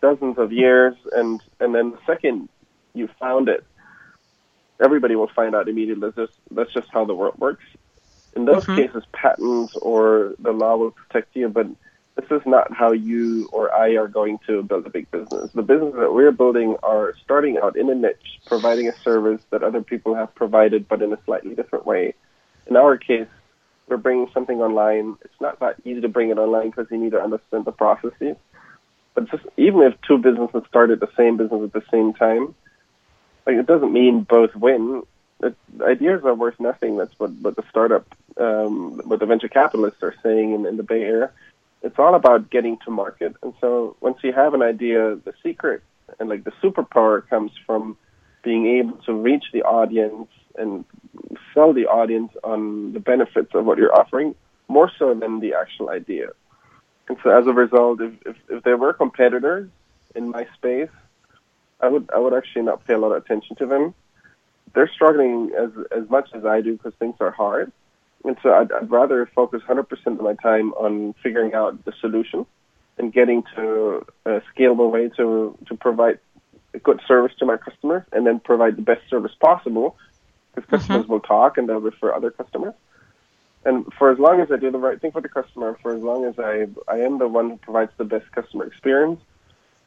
[0.00, 2.48] dozens of years, and and then the second
[2.94, 3.64] you found it,
[4.80, 6.00] everybody will find out immediately.
[6.10, 7.64] That's just that's just how the world works.
[8.48, 8.76] Those Mhm.
[8.76, 11.66] cases, patents or the law will protect you, but
[12.16, 15.50] this is not how you or I are going to build a big business.
[15.54, 19.62] The business that we're building are starting out in a niche, providing a service that
[19.62, 22.14] other people have provided, but in a slightly different way.
[22.66, 23.28] In our case,
[23.86, 25.16] we're bringing something online.
[25.22, 28.36] It's not that easy to bring it online because you need to understand the processes.
[29.14, 32.54] But just even if two businesses started the same business at the same time,
[33.46, 35.02] like it doesn't mean both win.
[35.40, 36.96] It, ideas are worth nothing.
[36.96, 40.82] That's what, what the startup, um, what the venture capitalists are saying in, in the
[40.82, 41.30] Bay Area.
[41.82, 43.36] It's all about getting to market.
[43.42, 45.82] And so once you have an idea, the secret
[46.18, 47.96] and like the superpower comes from
[48.42, 50.84] being able to reach the audience and
[51.54, 54.34] sell the audience on the benefits of what you're offering
[54.68, 56.28] more so than the actual idea.
[57.08, 59.68] And so as a result, if, if, if there were competitors
[60.14, 60.90] in my space,
[61.80, 63.94] I would I would actually not pay a lot of attention to them.
[64.74, 67.72] They're struggling as as much as I do because things are hard,
[68.24, 72.46] and so I'd, I'd rather focus 100% of my time on figuring out the solution
[72.98, 76.18] and getting to a scalable way to to provide
[76.74, 79.96] a good service to my customers, and then provide the best service possible
[80.54, 80.76] because mm-hmm.
[80.76, 82.74] customers will talk and they'll refer other customers.
[83.64, 86.02] And for as long as I do the right thing for the customer, for as
[86.02, 89.20] long as I I am the one who provides the best customer experience,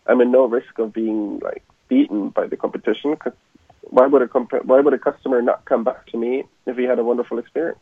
[0.08, 3.16] I'm in no risk of being like beaten by the competition.
[3.16, 3.34] Cause
[3.82, 6.84] why would a comp- why would a customer not come back to me if he
[6.84, 7.80] had a wonderful experience?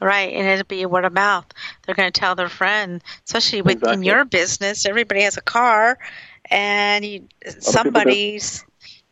[0.00, 1.46] Right, and it'll be word of mouth.
[1.82, 4.06] They're going to tell their friend, especially with in Exactly.
[4.06, 4.84] your business.
[4.86, 5.98] Everybody has a car,
[6.50, 7.28] and you,
[7.60, 8.38] somebody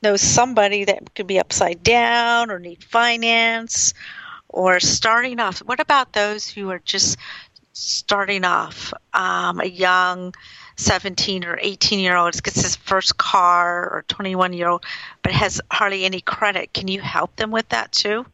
[0.03, 3.95] knows somebody that could be upside down or need finance
[4.49, 5.61] or starting off.
[5.61, 7.17] What about those who are just
[7.73, 8.93] starting off?
[9.15, 10.35] Um, a young
[10.77, 14.85] 17 or 18 year old gets his first car, or 21 year old,
[15.23, 16.73] but has hardly any credit.
[16.75, 18.27] Can you help them with that too?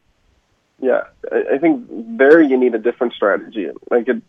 [0.81, 3.69] Yeah, I, I think there you need a different strategy.
[3.89, 4.21] Like it,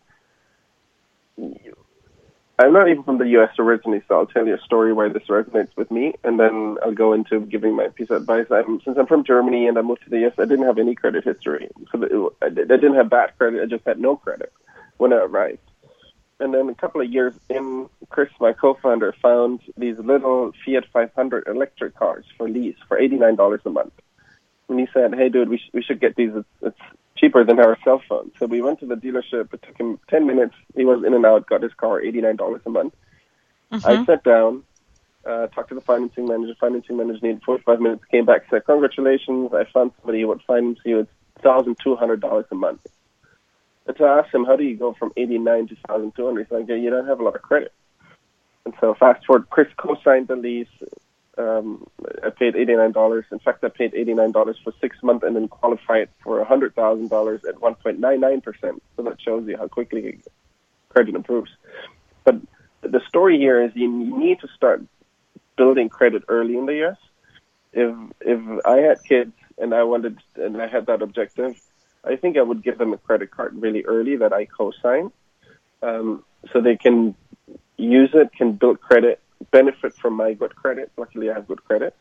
[2.58, 3.50] I'm not even from the U.S.
[3.58, 6.92] originally, so I'll tell you a story why this resonates with me, and then I'll
[6.92, 8.46] go into giving my piece of advice.
[8.50, 10.94] I'm, since I'm from Germany and I moved to the U.S., I didn't have any
[10.94, 11.68] credit history.
[11.90, 13.62] So I didn't have bad credit.
[13.62, 14.52] I just had no credit
[14.98, 15.58] when I arrived.
[16.38, 21.48] And then a couple of years in, Chris, my co-founder, found these little Fiat 500
[21.48, 23.92] electric cars for lease for $89 a month.
[24.68, 26.30] And he said, "Hey, dude, we, sh- we should get these.
[26.34, 26.80] It's, it's
[27.16, 29.52] cheaper than our cell phone." So we went to the dealership.
[29.52, 30.54] It took him ten minutes.
[30.74, 31.46] He was in and out.
[31.46, 32.94] Got his car, eighty nine dollars a month.
[33.84, 34.62] I sat down,
[35.24, 36.54] uh, talked to the financing manager.
[36.60, 38.04] Financing manager needed forty five minutes.
[38.10, 41.00] Came back, said, "Congratulations, I found somebody who would finance you.
[41.00, 41.10] It's
[41.42, 42.86] thousand two hundred dollars a month."
[43.86, 46.26] And so I asked him, "How do you go from eighty nine to thousand two
[46.26, 46.44] hundred?
[46.44, 47.72] He's like, "Yeah, you don't have a lot of credit."
[48.64, 50.68] And so fast forward, Chris co-signed the lease.
[51.38, 51.86] Um,
[52.22, 53.24] I paid eighty nine dollars.
[53.32, 56.74] In fact, I paid eighty nine dollars for six months and then qualified for hundred
[56.74, 58.82] thousand dollars at one point nine nine percent.
[58.96, 60.20] So that shows you how quickly
[60.90, 61.50] credit improves.
[62.24, 62.36] But
[62.82, 64.82] the story here is you need to start
[65.56, 66.96] building credit early in the years.
[67.72, 71.58] If if I had kids and I wanted and I had that objective,
[72.04, 75.12] I think I would give them a credit card really early that I co-sign,
[75.82, 77.14] um, so they can
[77.78, 79.20] use it, can build credit,
[79.52, 80.90] benefit from my good credit.
[80.96, 81.94] Luckily, I have good credit.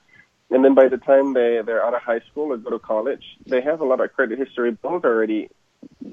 [0.50, 3.24] And then by the time they, they're out of high school or go to college,
[3.46, 5.50] they have a lot of credit history built already,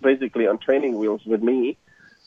[0.01, 1.77] basically on training wheels with me.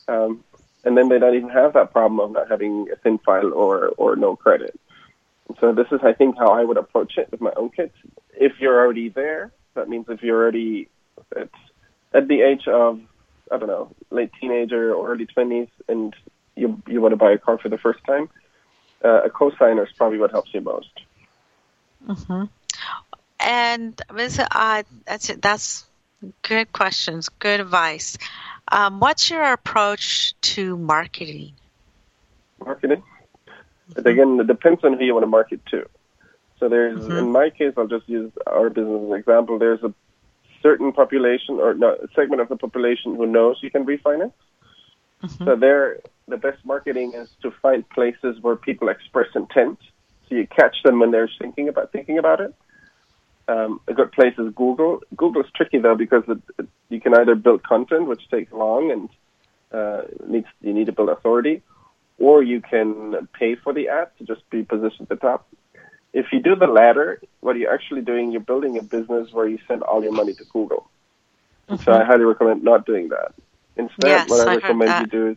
[0.08, 0.44] Um,
[0.84, 3.92] and then they don't even have that problem of not having a thin file or,
[3.96, 4.78] or no credit.
[5.60, 7.92] So this is, I think, how I would approach it with my own kids.
[8.34, 10.88] If you're already there, that means if you're already
[11.36, 11.50] at,
[12.12, 13.00] at the age of,
[13.50, 16.14] I don't know, late teenager or early 20s, and
[16.56, 18.28] you you want to buy a car for the first time,
[19.04, 20.90] uh, a co-signer is probably what helps you most.
[22.06, 22.44] Mm-hmm.
[23.40, 24.00] And.
[24.10, 25.42] Uh, that's it.
[25.42, 25.84] That's
[26.42, 27.28] good questions.
[27.28, 28.16] Good advice.
[28.68, 31.52] Um, what's your approach to marketing?
[32.64, 33.02] Marketing.
[33.96, 35.88] Again, it depends on who you want to market to.
[36.58, 37.18] So there's, mm-hmm.
[37.18, 39.58] in my case, I'll just use our business as an example.
[39.58, 39.92] There's a
[40.62, 44.32] certain population or no, a segment of the population who knows you can refinance.
[45.22, 45.44] Mm-hmm.
[45.44, 49.78] So there, the best marketing is to find places where people express intent.
[50.28, 52.54] So you catch them when they're thinking about thinking about it.
[53.48, 55.02] Um, a good place is Google.
[55.16, 58.90] Google is tricky though because it, it, you can either build content, which takes long
[58.92, 59.08] and
[59.72, 61.62] uh, needs you need to build authority,
[62.18, 65.48] or you can pay for the ad to just be positioned at the top.
[66.12, 69.58] If you do the latter, what you're actually doing, you're building a business where you
[69.66, 70.88] send all your money to Google.
[71.68, 71.82] Mm-hmm.
[71.82, 73.32] So I highly recommend not doing that.
[73.76, 75.36] Instead, yes, what I, I recommend you do is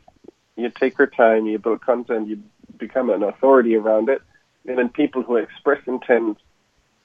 [0.56, 2.42] you take your time, you build content, you
[2.78, 4.22] become an authority around it,
[4.66, 6.38] and then people who express intent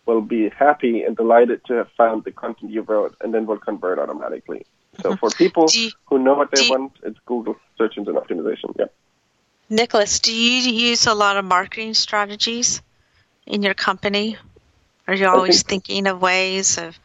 [0.07, 3.59] will be happy and delighted to have found the content you wrote, and then will
[3.59, 4.65] convert automatically.
[5.03, 5.19] So mm-hmm.
[5.19, 8.75] for people you, who know what they want, it's Google search engine optimization.
[8.79, 8.87] Yeah.
[9.69, 12.83] Nicholas, do you use a lot of marketing strategies
[13.47, 14.37] in your company?
[15.07, 16.99] Are you always think, thinking of ways of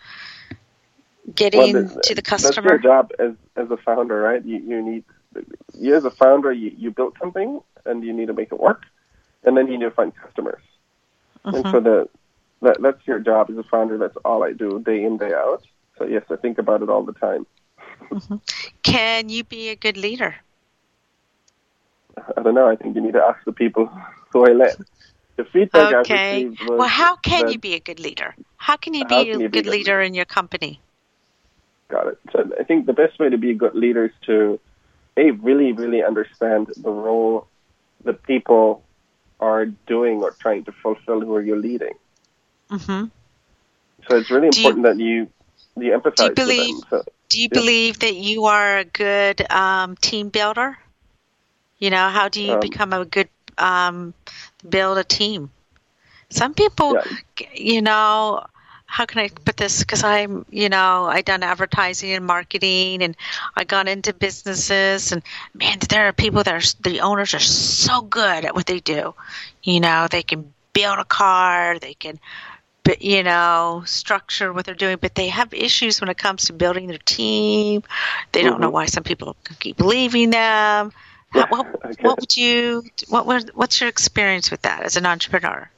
[1.34, 2.54] getting well, to the customer?
[2.54, 4.44] That's your job as as a founder, right?
[4.44, 5.04] You you need
[5.74, 8.84] you as a founder, you, you built something and you need to make it work,
[9.44, 10.62] and then you need to find customers.
[11.46, 11.56] Mm-hmm.
[11.56, 12.10] And so the
[12.62, 13.98] that, that's your job as a founder.
[13.98, 15.64] That's all I do day in day out.
[15.98, 17.46] So yes, I think about it all the time.
[18.10, 18.36] Mm-hmm.
[18.84, 20.36] Can you be a good leader?
[22.38, 22.68] I don't know.
[22.68, 23.90] I think you need to ask the people
[24.32, 24.76] who I led.
[25.36, 26.16] The feedback okay.
[26.16, 28.36] I received was well, how can you be a good leader?
[28.58, 30.80] How can you be a good, good leader in your company?
[31.90, 32.20] Got it.
[32.32, 34.60] So I think the best way to be a good leader is to
[35.16, 37.48] they really, really understand the role
[38.04, 38.84] that people
[39.40, 41.94] are doing or trying to fulfill who are you leading.
[42.70, 43.06] Mm-hmm.
[44.08, 45.28] So it's really important you, that you
[45.78, 47.04] you empathize do you believe, with them.
[47.06, 47.60] So, do you yeah.
[47.60, 50.78] believe that you are a good um, team builder?
[51.80, 54.14] You know, how do you um, become a good um,
[54.68, 55.52] build a team?
[56.30, 57.48] Some people, yeah.
[57.54, 58.46] you know,
[58.86, 59.80] how can I put this?
[59.80, 63.18] Because I'm, you know, I done advertising and marketing, and
[63.56, 65.22] I got into businesses, and
[65.54, 69.14] man, there are people that are the owners are so good at what they do.
[69.64, 72.20] You know, they can build a car, they can,
[73.00, 76.88] you know, structure what they're doing, but they have issues when it comes to building
[76.88, 77.84] their team.
[78.32, 78.62] They don't mm-hmm.
[78.62, 80.94] know why some people keep leaving them.
[81.30, 82.04] How, what, okay.
[82.04, 82.84] what would you?
[83.10, 85.70] What what's your experience with that as an entrepreneur?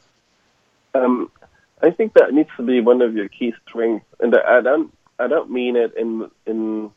[0.94, 1.32] Um,
[1.82, 5.28] I think that needs to be one of your key strengths, and I don't I
[5.28, 6.92] don't mean it in in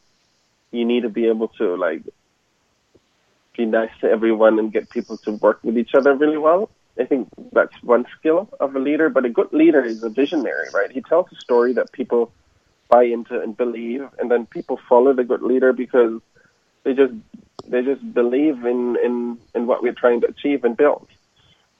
[0.70, 2.02] you need to be able to like
[3.56, 6.70] be nice to everyone and get people to work with each other really well.
[6.98, 10.68] I think that's one skill of a leader, but a good leader is a visionary,
[10.72, 10.90] right?
[10.90, 12.32] He tells a story that people
[12.88, 16.20] buy into and believe, and then people follow the good leader because
[16.84, 17.14] they just
[17.66, 21.06] they just believe in in in what we're trying to achieve and build.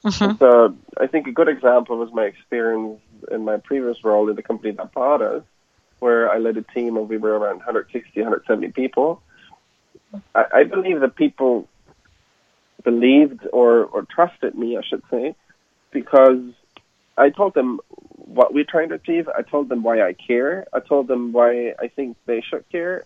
[0.03, 0.37] Mm-hmm.
[0.37, 2.99] So I think a good example was my experience
[3.31, 5.43] in my previous role in the company that bought us,
[5.99, 9.21] where I led a team of we were around 160, 170 people.
[10.33, 11.67] I, I believe that people
[12.83, 15.35] believed or, or trusted me, I should say,
[15.91, 16.41] because
[17.17, 17.79] I told them
[18.15, 19.29] what we're trying to achieve.
[19.29, 20.65] I told them why I care.
[20.73, 23.03] I told them why I think they should care,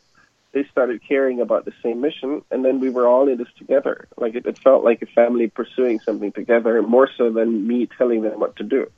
[0.55, 4.07] they started caring about the same mission, and then we were all in this together.
[4.15, 8.21] Like it, it felt like a family pursuing something together, more so than me telling
[8.21, 8.89] them what to do.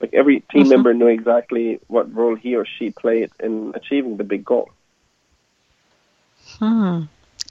[0.00, 0.70] Like every team mm-hmm.
[0.70, 4.70] member knew exactly what role he or she played in achieving the big goal.
[6.58, 7.02] Hmm.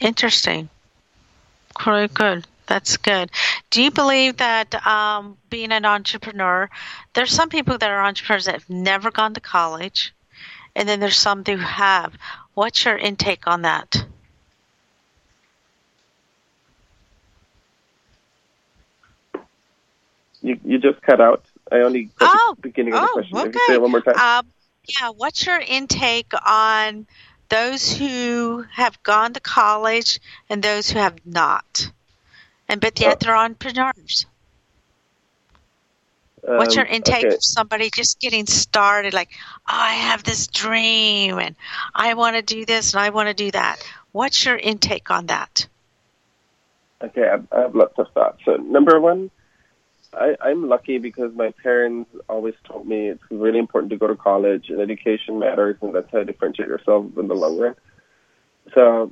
[0.02, 0.70] Interesting.
[1.84, 2.48] Very good.
[2.66, 3.30] That's good.
[3.70, 6.68] Do you believe that um, being an entrepreneur,
[7.14, 10.16] there's some people that are entrepreneurs that have never gone to college,
[10.76, 12.16] and then there's some who have.
[12.56, 14.06] What's your intake on that?
[20.42, 21.44] You you just cut out.
[21.72, 23.38] I only got oh, the beginning oh, of the question.
[23.38, 23.50] Okay.
[23.50, 24.16] If you say it one more time.
[24.18, 24.48] Um,
[24.88, 27.08] Yeah, what's your intake on
[27.50, 31.92] those who have gone to college and those who have not?
[32.70, 34.26] And but yet they're entrepreneurs.
[36.46, 37.36] What's your Um, intake okay.
[37.36, 39.14] of somebody just getting started?
[39.14, 39.30] Like,
[39.66, 41.56] I have this dream and
[41.94, 43.78] I want to do this and I want to do that.
[44.12, 45.68] What's your intake on that?
[47.02, 48.42] Okay, I have, I have lots of thoughts.
[48.46, 49.32] So, number one,
[50.14, 54.16] I, I'm lucky because my parents always told me it's really important to go to
[54.16, 57.76] college and education matters, and that's how you differentiate yourself in the long run.
[58.74, 59.12] So,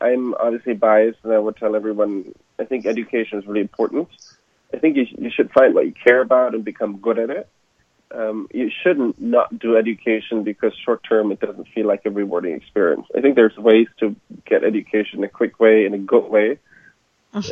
[0.00, 4.08] I'm obviously biased, and I would tell everyone I think education is really important.
[4.72, 7.30] I think you, sh- you should find what you care about and become good at
[7.30, 7.48] it.
[8.10, 12.54] Um, you shouldn't not do education because short term it doesn't feel like a rewarding
[12.54, 13.06] experience.
[13.14, 14.16] I think there's ways to
[14.46, 16.58] get education a quick way, in a good way,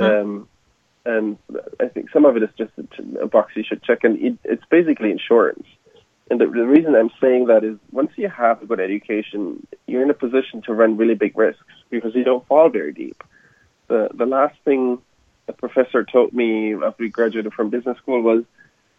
[0.01, 0.49] um,
[1.05, 1.39] and
[1.79, 4.39] I think some of it is just a, a box you should check, and it,
[4.45, 5.67] it's basically insurance.
[6.31, 10.03] And the, the reason I'm saying that is once you have a good education, you're
[10.03, 13.23] in a position to run really big risks because you don't fall very deep.
[13.89, 14.99] The the last thing
[15.49, 18.45] a professor told me after we graduated from business school was,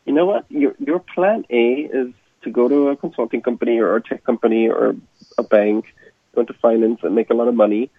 [0.05, 3.95] you know what, your your plan A is to go to a consulting company or
[3.95, 4.95] a tech company or
[5.37, 5.85] a bank,
[6.33, 7.89] go into finance and make a lot of money,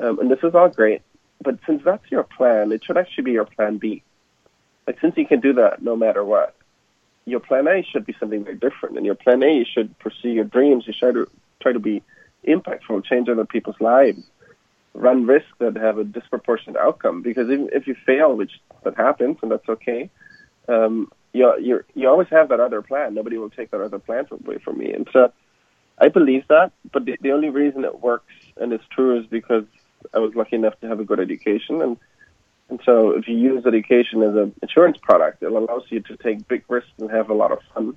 [0.00, 1.02] um, and this is all great.
[1.42, 4.02] But since that's your plan, it should actually be your plan B.
[4.86, 6.54] Like since you can do that no matter what,
[7.26, 8.96] your plan A should be something very different.
[8.96, 10.84] And your plan A you should pursue your dreams.
[10.86, 11.28] You should
[11.60, 12.02] try to be
[12.46, 14.22] impactful, change other people's lives,
[14.94, 17.22] run risks that have a disproportionate outcome.
[17.22, 18.52] Because even if you fail, which
[18.84, 20.10] that happens, and that's okay,
[20.68, 23.14] um, you you you always have that other plan.
[23.14, 24.92] Nobody will take that other plan away from me.
[24.92, 25.32] And so
[25.98, 26.72] I believe that.
[26.92, 29.64] But the, the only reason it works and it's true is because
[30.12, 31.96] I was lucky enough to have a good education and
[32.70, 36.48] and so if you use education as an insurance product, it allows you to take
[36.48, 37.94] big risks and have a lot of fun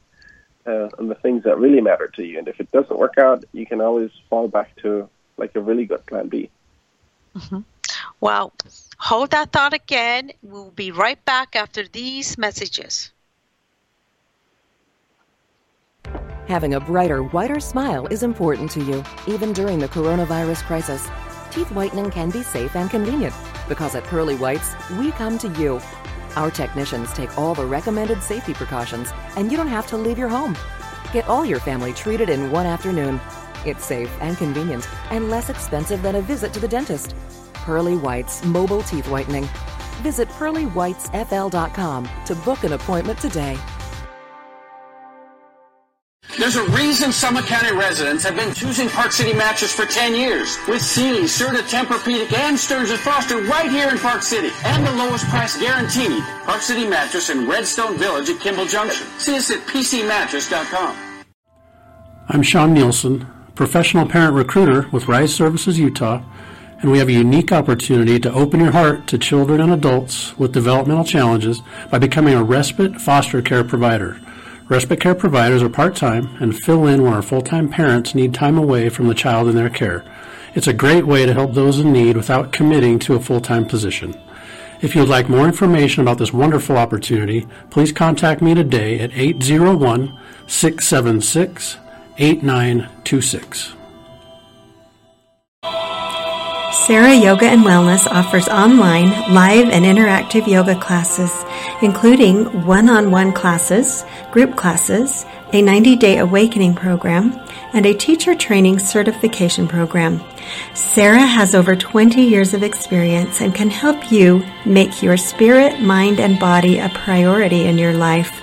[0.66, 2.38] uh, on the things that really matter to you.
[2.38, 5.86] And if it doesn't work out, you can always fall back to like a really
[5.86, 6.50] good plan B.
[7.38, 7.60] Mm-hmm.
[8.20, 8.54] Well,
[8.98, 10.32] hold that thought again.
[10.42, 13.12] We'll be right back after these messages.
[16.48, 21.08] Having a brighter, whiter smile is important to you, even during the coronavirus crisis.
[21.52, 23.34] Teeth whitening can be safe and convenient
[23.68, 25.82] because at Pearly Whites, we come to you.
[26.36, 30.30] Our technicians take all the recommended safety precautions, and you don't have to leave your
[30.30, 30.56] home.
[31.12, 33.20] Get all your family treated in one afternoon.
[33.68, 37.16] It's safe and convenient and less expensive than a visit to the dentist.
[37.54, 39.48] Pearly Whites Mobile Teeth Whitening.
[40.02, 43.58] Visit pearlywhitesfl.com to book an appointment today.
[46.40, 50.58] There's a reason Summit County residents have been choosing Park City Mattress for 10 years.
[50.68, 54.52] With Sealy, Serta, Tempur-Pedic, and Stearns & Foster right here in Park City.
[54.64, 56.22] And the lowest price guaranteed.
[56.46, 59.08] Park City Mattress in Redstone Village at Kimball Junction.
[59.18, 60.96] See us at PCMattress.com.
[62.30, 63.26] I'm Sean Nielsen,
[63.58, 66.22] professional parent recruiter with Rise Services Utah,
[66.80, 70.52] and we have a unique opportunity to open your heart to children and adults with
[70.52, 74.22] developmental challenges by becoming a respite foster care provider.
[74.70, 78.32] Respite care providers are part time and fill in when our full time parents need
[78.32, 80.06] time away from the child in their care.
[80.54, 83.66] It's a great way to help those in need without committing to a full time
[83.66, 84.14] position.
[84.82, 89.18] If you would like more information about this wonderful opportunity, please contact me today at
[89.18, 91.80] 801 676
[92.18, 93.74] 8926.
[96.88, 101.44] Sarah Yoga and Wellness offers online, live, and interactive yoga classes,
[101.82, 107.38] including one on one classes, group classes, a 90 day awakening program,
[107.74, 110.24] and a teacher training certification program.
[110.74, 116.22] Sarah has over 20 years of experience and can help you make your spirit, mind,
[116.22, 118.42] and body a priority in your life.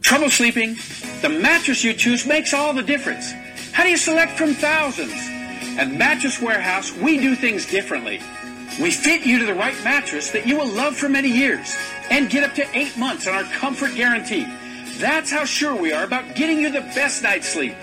[0.00, 0.76] Trouble sleeping?
[1.22, 3.32] The mattress you choose makes all the difference.
[3.72, 5.12] How do you select from thousands?
[5.78, 8.20] At Mattress Warehouse, we do things differently.
[8.80, 11.76] We fit you to the right mattress that you will love for many years
[12.10, 14.46] and get up to eight months on our comfort guarantee.
[14.98, 17.74] That's how sure we are about getting you the best night's sleep.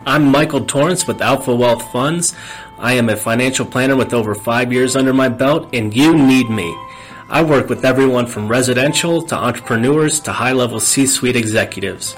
[0.05, 2.35] I'm Michael Torrance with Alpha Wealth Funds.
[2.79, 6.51] I am a financial planner with over five years under my belt, and you need
[6.51, 6.77] me.
[7.29, 12.17] I work with everyone from residential to entrepreneurs to high level C suite executives.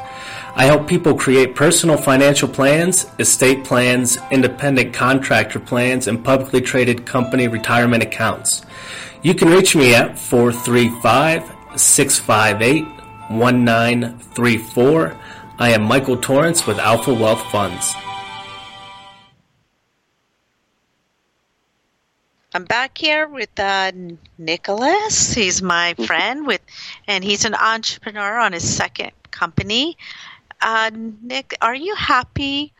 [0.56, 7.04] I help people create personal financial plans, estate plans, independent contractor plans, and publicly traded
[7.04, 8.64] company retirement accounts.
[9.22, 11.42] You can reach me at 435
[11.74, 12.84] 658
[13.30, 15.20] 1934.
[15.58, 17.92] I am Michael Torrance with Alpha Wealth Funds.
[22.52, 23.90] I'm back here with uh,
[24.38, 25.34] Nicholas.
[25.34, 26.60] He's my friend with,
[27.08, 29.96] and he's an entrepreneur on his second company.
[30.64, 30.90] Uh,
[31.20, 32.72] Nick, are you happy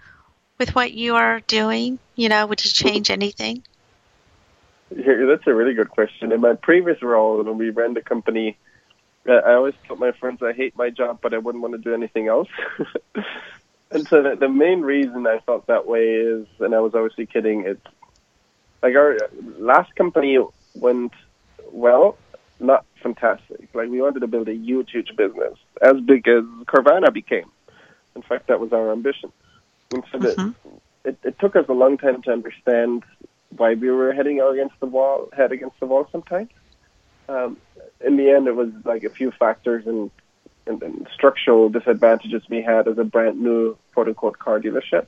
[0.57, 1.99] with what you are doing?
[2.17, 3.63] You know, would you change anything?
[4.97, 6.33] Yeah, that's a really good question.
[6.33, 8.57] In my previous role, when we ran the company,
[9.29, 11.79] uh, I always told my friends I hate my job, but I wouldn't want to
[11.79, 12.49] do anything else.
[13.91, 17.27] and so the, the main reason I felt that way is, and I was obviously
[17.27, 17.87] kidding, it's
[18.83, 19.19] like our
[19.59, 20.39] last company
[20.75, 21.13] went
[21.71, 22.17] well,
[22.61, 23.69] not fantastic.
[23.75, 27.51] Like we wanted to build a huge, huge business, as big as Carvana became.
[28.17, 29.33] In fact, that was our ambition.
[29.91, 30.51] And so Mm-hmm.
[31.05, 33.03] the, it, it took us a long time to understand
[33.57, 36.51] why we were heading against the wall, head against the wall sometimes.
[37.29, 37.57] Um,
[38.01, 40.11] in the end, it was like a few factors and,
[40.67, 45.07] and, and structural disadvantages we had as a brand new quote unquote car dealership.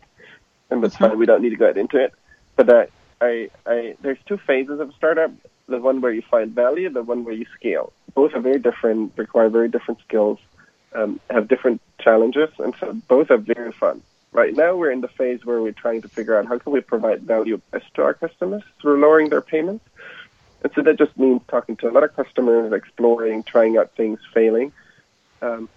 [0.70, 1.18] And that's fine.
[1.18, 2.12] We don't need to get into it.
[2.56, 2.88] But I,
[3.20, 5.30] I, I, there's two phases of a startup.
[5.68, 7.92] The one where you find value, the one where you scale.
[8.14, 10.38] Both are very different, require very different skills,
[10.94, 14.02] um, have different challenges, and so both are very fun.
[14.32, 16.80] Right now, we're in the phase where we're trying to figure out how can we
[16.80, 19.84] provide value best to our customers through lowering their payments.
[20.62, 24.20] And so that just means talking to a lot of customers, exploring, trying out things,
[24.34, 24.72] failing.
[25.40, 25.68] Um,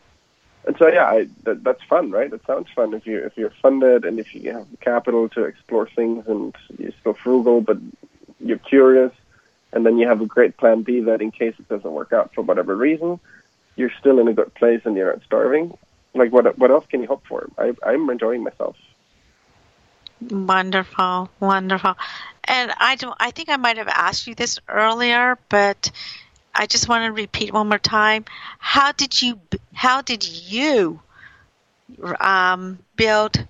[0.66, 2.30] and so yeah, I, that, that's fun, right?
[2.30, 5.44] That sounds fun if you if you're funded and if you have the capital to
[5.46, 7.78] explore things and you're still frugal, but
[8.40, 9.12] you're curious,
[9.72, 12.34] and then you have a great plan B that in case it doesn't work out
[12.34, 13.20] for whatever reason,
[13.76, 15.78] you're still in a good place and you're not starving.
[16.14, 17.50] Like what what else can you hope for?
[17.58, 18.76] I, I'm enjoying myself.
[20.30, 21.96] Wonderful, wonderful.
[22.44, 23.16] And I don't.
[23.20, 25.92] I think I might have asked you this earlier, but
[26.54, 28.26] I just want to repeat one more time.
[28.58, 29.40] How did you?
[29.74, 31.00] How did you
[32.20, 33.46] um, build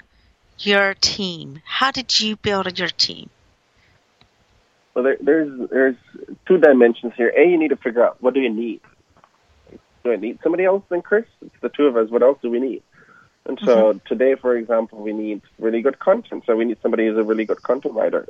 [0.60, 1.62] your team?
[1.66, 3.30] How did you build your team?
[4.94, 5.96] Well, there, there's there's
[6.46, 7.34] two dimensions here.
[7.36, 8.82] A, you need to figure out what do you need.
[10.04, 11.26] Do I need somebody else than Chris?
[11.42, 12.10] It's the two of us.
[12.10, 12.84] What else do we need?
[13.46, 16.44] And so today, for example, we need really good content.
[16.46, 18.28] So we need somebody who's a really good content writer.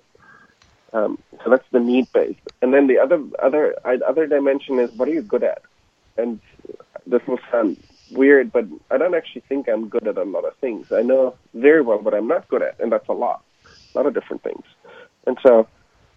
[0.93, 2.37] Um, so that's the need base.
[2.61, 5.61] And then the other other other dimension is what are you good at?
[6.17, 6.39] And
[7.05, 7.77] this will sound
[8.11, 10.91] weird, but I don't actually think I'm good at a lot of things.
[10.91, 14.05] I know very well what I'm not good at, and that's a lot, a lot
[14.05, 14.63] of different things.
[15.27, 15.67] And so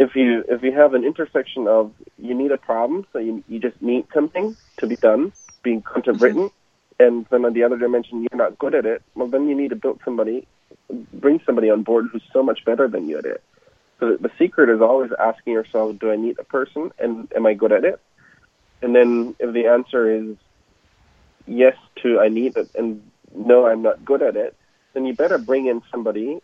[0.02, 3.58] if you if you have an intersection of you need a problem, so you you
[3.58, 5.32] just need something to be done,
[5.62, 7.04] being content written, mm-hmm.
[7.04, 9.70] and then on the other dimension you're not good at it, well then you need
[9.70, 10.46] to build somebody,
[11.12, 13.42] bring somebody on board who's so much better than you at it.
[14.00, 17.54] So the secret is always asking yourself, do I need a person, and am I
[17.54, 18.00] good at it?
[18.82, 20.36] And then if the answer is
[21.46, 23.02] yes to I need it, and
[23.34, 24.56] no, I'm not good at it,
[24.92, 26.42] then you better bring in somebody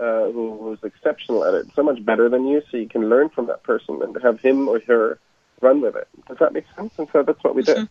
[0.00, 3.28] uh, who, who's exceptional at it, so much better than you, so you can learn
[3.28, 5.18] from that person and have him or her
[5.60, 6.08] run with it.
[6.28, 6.92] Does that make sense?
[6.98, 7.88] And so that's what we did.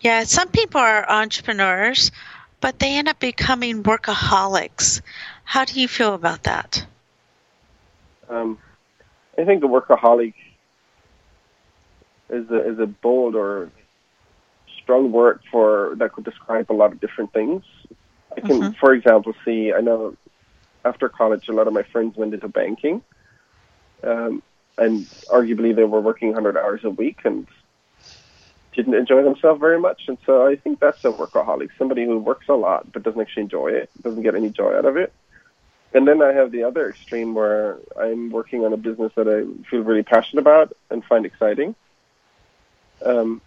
[0.00, 2.10] Yeah, some people are entrepreneurs,
[2.60, 5.02] but they end up becoming workaholics.
[5.44, 6.86] How do you feel about that?
[8.28, 8.58] Um,
[9.36, 10.34] I think the workaholic
[12.30, 13.70] is a, is a bold or
[14.82, 17.62] strong word for that could describe a lot of different things.
[18.36, 19.72] I can, for example, see.
[19.72, 20.16] I know
[20.88, 23.02] after college, a lot of my friends went into banking,
[24.02, 24.42] um,
[24.76, 25.06] and
[25.38, 27.46] arguably they were working 100 hours a week and
[28.74, 30.02] didn't enjoy themselves very much.
[30.08, 33.44] And so I think that's a workaholic, somebody who works a lot but doesn't actually
[33.44, 35.12] enjoy it, doesn't get any joy out of it.
[35.94, 39.38] and then I have the other extreme where I'm working on a business that I
[39.68, 41.74] feel really passionate about and find exciting.
[43.04, 43.40] Um,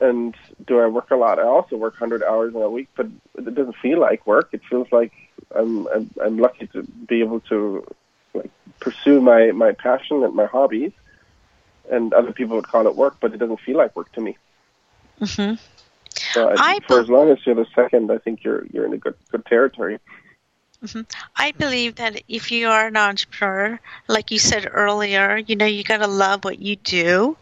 [0.00, 0.34] and
[0.66, 1.38] do I work a lot?
[1.38, 3.06] I also work 100 hours in a week, but
[3.38, 4.50] it doesn't feel like work.
[4.52, 5.12] It feels like
[5.54, 7.86] I'm I'm, I'm lucky to be able to
[8.34, 10.92] like pursue my my passion and my hobbies.
[11.90, 14.36] And other people would call it work, but it doesn't feel like work to me.
[15.20, 15.54] Mm-hmm.
[16.32, 18.92] So I, I for as long as you're the second, I think you're you're in
[18.92, 19.98] a good good territory.
[20.92, 21.02] hmm
[21.36, 23.78] I believe that if you are an entrepreneur,
[24.08, 27.36] like you said earlier, you know, you got to love what you do,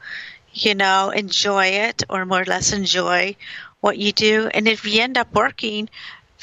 [0.53, 3.37] you know, enjoy it or more or less enjoy
[3.81, 4.49] what you do.
[4.53, 5.89] And if you end up working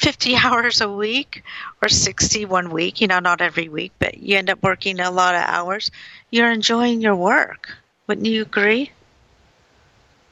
[0.02, 1.42] 50 hours a week
[1.80, 5.10] or 60 one week, you know, not every week, but you end up working a
[5.10, 5.90] lot of hours,
[6.30, 7.76] you're enjoying your work.
[8.06, 8.90] Wouldn't you agree?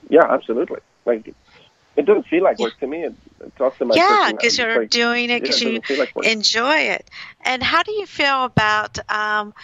[0.09, 0.81] Yeah, absolutely.
[1.07, 1.33] Like
[1.97, 3.05] it doesn't feel like work to me.
[3.05, 6.77] It, it's also my yeah, because you're like, doing it because it you like enjoy
[6.77, 7.09] it.
[7.45, 9.55] And how do you feel about, um,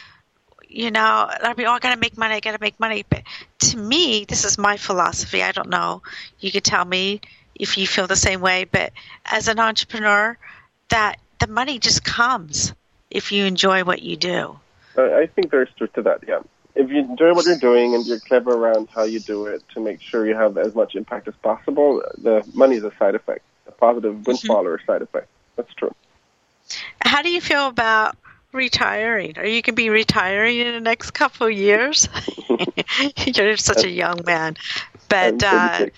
[0.68, 3.04] you know, I mean, oh, I got to make money, I got to make money.
[3.08, 3.22] But
[3.60, 5.42] to me, this is my philosophy.
[5.42, 6.02] I don't know.
[6.38, 7.20] You could tell me
[7.58, 8.64] if you feel the same way.
[8.64, 8.92] But
[9.24, 10.36] as an entrepreneur,
[10.88, 12.72] that the money just comes
[13.10, 14.58] if you enjoy what you do.
[14.96, 16.20] I think there's truth to that.
[16.26, 16.40] Yeah,
[16.74, 19.80] if you enjoy what you're doing and you're clever around how you do it to
[19.80, 23.42] make sure you have as much impact as possible, the money is a side effect,
[23.66, 25.28] a positive windfall or a side effect.
[25.56, 25.94] That's true.
[27.00, 28.16] How do you feel about
[28.52, 29.38] retiring?
[29.38, 32.08] Are you going to be retiring in the next couple of years?
[33.26, 34.56] you're such a young man.
[35.08, 35.96] But uh, 36.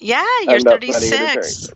[0.00, 1.70] Yeah, you're I'm not planning on 36.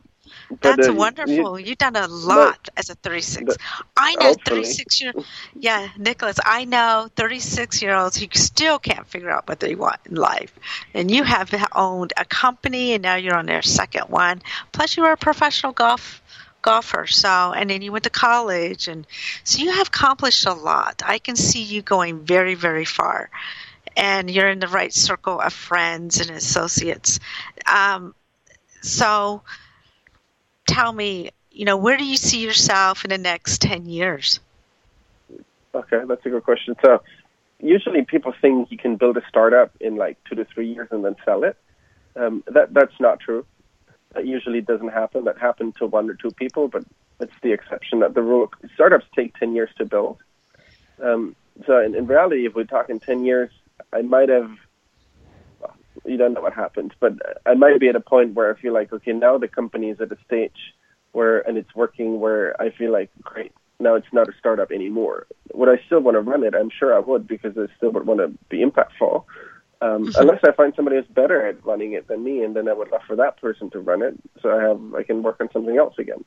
[0.62, 1.58] That's wonderful.
[1.58, 3.56] you- You've done a lot as a 36.
[3.96, 4.62] I know hopefully.
[4.64, 5.12] 36 year
[5.54, 10.00] Yeah, Nicholas, I know 36 year olds who still can't figure out what they want
[10.08, 10.52] in life.
[10.94, 14.42] And you have owned a company and now you're on their second one.
[14.72, 16.20] Plus you were a professional golf
[16.62, 19.06] golfer, so and then you went to college and
[19.44, 21.02] so you have accomplished a lot.
[21.04, 23.30] I can see you going very very far.
[23.96, 27.20] And you're in the right circle of friends and associates.
[27.66, 28.14] Um,
[28.82, 29.42] so
[30.66, 34.40] tell me, you know, where do you see yourself in the next 10 years?
[35.74, 36.76] Okay, that's a good question.
[36.82, 37.02] So,
[37.60, 41.04] usually people think you can build a startup in like two to three years and
[41.04, 41.56] then sell it.
[42.16, 43.44] Um, that that's not true.
[44.12, 45.24] That usually doesn't happen.
[45.24, 46.84] That happened to one or two people, but
[47.20, 48.00] it's the exception.
[48.00, 50.18] That the rule startups take ten years to build.
[51.02, 51.34] Um,
[51.66, 53.50] so, in, in reality, if we're talking ten years,
[53.92, 54.50] I might have.
[55.60, 57.12] well, You don't know what happened, but
[57.46, 60.00] I might be at a point where I feel like, okay, now the company is
[60.00, 60.74] at a stage
[61.12, 65.26] where, and it's working where I feel like, great, now it's not a startup anymore.
[65.54, 66.54] Would I still want to run it?
[66.54, 69.24] I'm sure I would because I still would want to be impactful.
[69.80, 72.72] Um, Unless I find somebody who's better at running it than me, and then I
[72.72, 75.50] would love for that person to run it, so I have I can work on
[75.52, 76.24] something else again.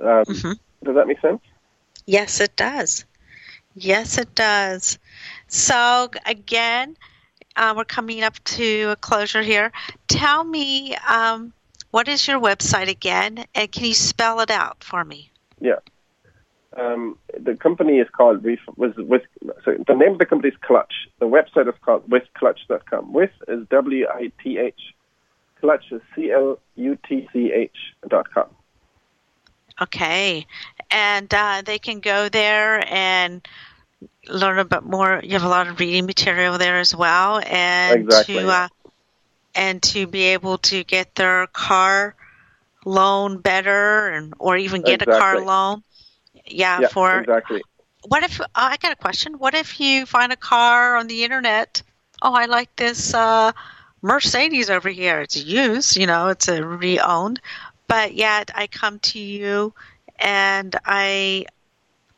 [0.00, 1.40] Um, mhm Does that make sense?
[2.06, 3.04] Yes, it does.
[3.74, 4.98] Yes, it does.
[5.50, 6.96] So, again,
[7.56, 9.72] uh, we're coming up to a closure here.
[10.06, 11.52] Tell me, um,
[11.90, 13.44] what is your website again?
[13.54, 15.30] And can you spell it out for me?
[15.60, 15.80] Yeah.
[16.76, 19.22] Um, the company is called Ref- was with
[19.64, 21.08] so the name of the company is Clutch.
[21.18, 23.12] The website is called withclutch.com.
[23.12, 24.80] With is W I T H.
[25.60, 27.76] Clutch is C L U T C H
[28.08, 28.46] dot com.
[29.82, 30.46] Okay.
[30.92, 33.46] And uh, they can go there and
[34.28, 35.20] learn a bit more.
[35.22, 37.40] You have a lot of reading material there as well.
[37.46, 38.42] And Exactly.
[38.42, 38.68] to uh,
[39.54, 42.14] and to be able to get their car
[42.84, 45.82] loan better and or even get a car loan.
[46.46, 47.62] Yeah, yeah, for exactly.
[48.06, 49.34] what if uh, I got a question?
[49.34, 51.82] What if you find a car on the internet?
[52.22, 53.52] Oh, I like this uh,
[54.02, 55.20] Mercedes over here.
[55.20, 57.40] It's used, you know, it's a re-owned,
[57.86, 59.72] but yet I come to you
[60.18, 61.46] and I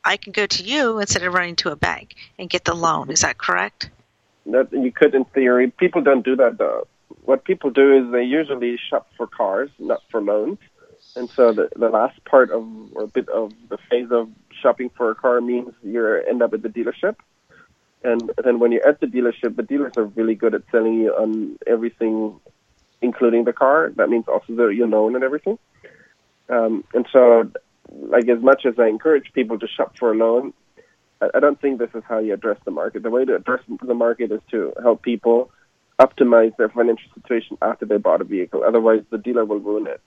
[0.03, 3.09] I can go to you instead of running to a bank and get the loan.
[3.09, 3.89] Is that correct?
[4.45, 5.71] That you could, in theory.
[5.71, 6.87] People don't do that though.
[7.23, 10.59] What people do is they usually shop for cars, not for loans.
[11.15, 14.29] And so the the last part of or a bit of the phase of
[14.61, 17.15] shopping for a car means you end up at the dealership.
[18.03, 21.11] And then when you're at the dealership, the dealers are really good at selling you
[21.11, 22.39] on everything,
[23.01, 23.93] including the car.
[23.95, 25.57] That means also the, your loan and everything.
[26.49, 27.49] Um, and so,
[27.91, 30.53] like as much as I encourage people to shop for a loan,
[31.21, 33.03] I, I don't think this is how you address the market.
[33.03, 35.51] The way to address the market is to help people
[35.99, 38.63] optimize their financial situation after they bought a vehicle.
[38.65, 40.01] Otherwise, the dealer will ruin it.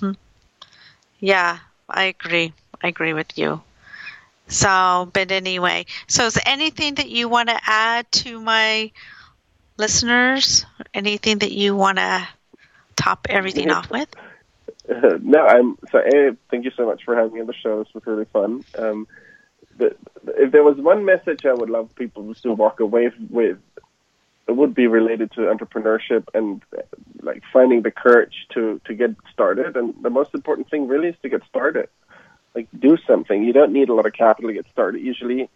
[0.00, 0.12] hmm
[1.20, 2.52] Yeah, I agree.
[2.82, 3.62] I agree with you.
[4.48, 8.90] So, but anyway, so is there anything that you want to add to my
[9.78, 10.64] listeners?
[10.94, 12.26] Anything that you want to
[12.96, 14.08] top everything off with?
[15.22, 15.98] no, I'm so.
[15.98, 17.82] A, thank you so much for having me on the show.
[17.82, 18.64] This was really fun.
[18.76, 19.06] Um,
[19.76, 19.94] the,
[20.28, 23.58] if there was one message I would love people to walk away with,
[24.46, 26.62] it would be related to entrepreneurship and
[27.20, 29.76] like finding the courage to to get started.
[29.76, 31.88] And the most important thing really is to get started.
[32.54, 33.42] Like do something.
[33.42, 35.50] You don't need a lot of capital to get started usually,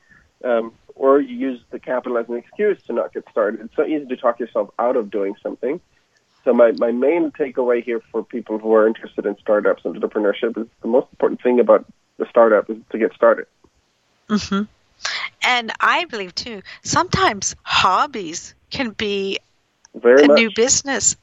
[0.44, 3.60] um, or you use the capital as an excuse to not get started.
[3.60, 5.80] It's so easy to talk yourself out of doing something.
[6.44, 10.58] So my, my main takeaway here for people who are interested in startups and entrepreneurship
[10.58, 11.86] is the most important thing about
[12.18, 13.46] the startup is to get started.
[14.28, 14.62] Mm-hmm.
[15.42, 19.38] And I believe too, sometimes hobbies can be
[19.94, 20.38] Very a much.
[20.38, 21.16] new business.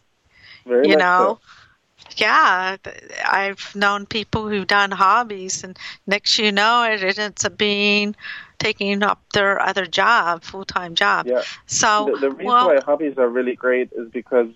[0.65, 2.13] Very you know, so.
[2.17, 2.77] yeah,
[3.25, 8.15] I've known people who've done hobbies, and next you know it, it ends up being
[8.59, 11.27] taking up their other job, full time job.
[11.27, 11.43] Yeah.
[11.65, 14.49] So, the, the reason well, why hobbies are really great is because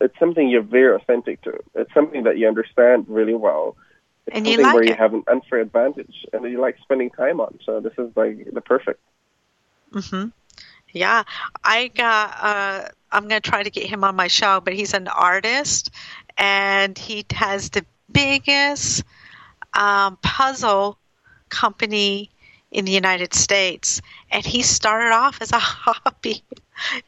[0.00, 1.52] it's something you're very authentic to.
[1.74, 3.76] It's something that you understand really well.
[4.26, 7.10] It's And you something like where you have an unfair advantage and you like spending
[7.10, 7.58] time on.
[7.64, 9.00] So this is like the perfect.
[9.92, 10.26] hmm
[10.92, 11.24] Yeah,
[11.64, 12.36] I got.
[12.40, 15.90] Uh, I'm gonna try to get him on my show, but he's an artist,
[16.36, 19.02] and he has the biggest
[19.74, 20.98] um, puzzle
[21.48, 22.30] company
[22.70, 26.42] in the United States, and he started off as a hobby,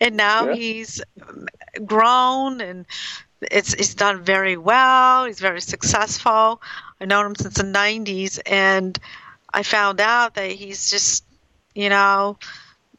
[0.00, 0.48] and now Yeah.
[0.48, 1.00] he's
[1.84, 2.86] grown and
[3.40, 5.24] it's he's done very well.
[5.24, 6.60] He's very successful.
[7.00, 8.98] I've known him since the '90s, and
[9.52, 11.24] I found out that he's just,
[11.74, 12.36] you know,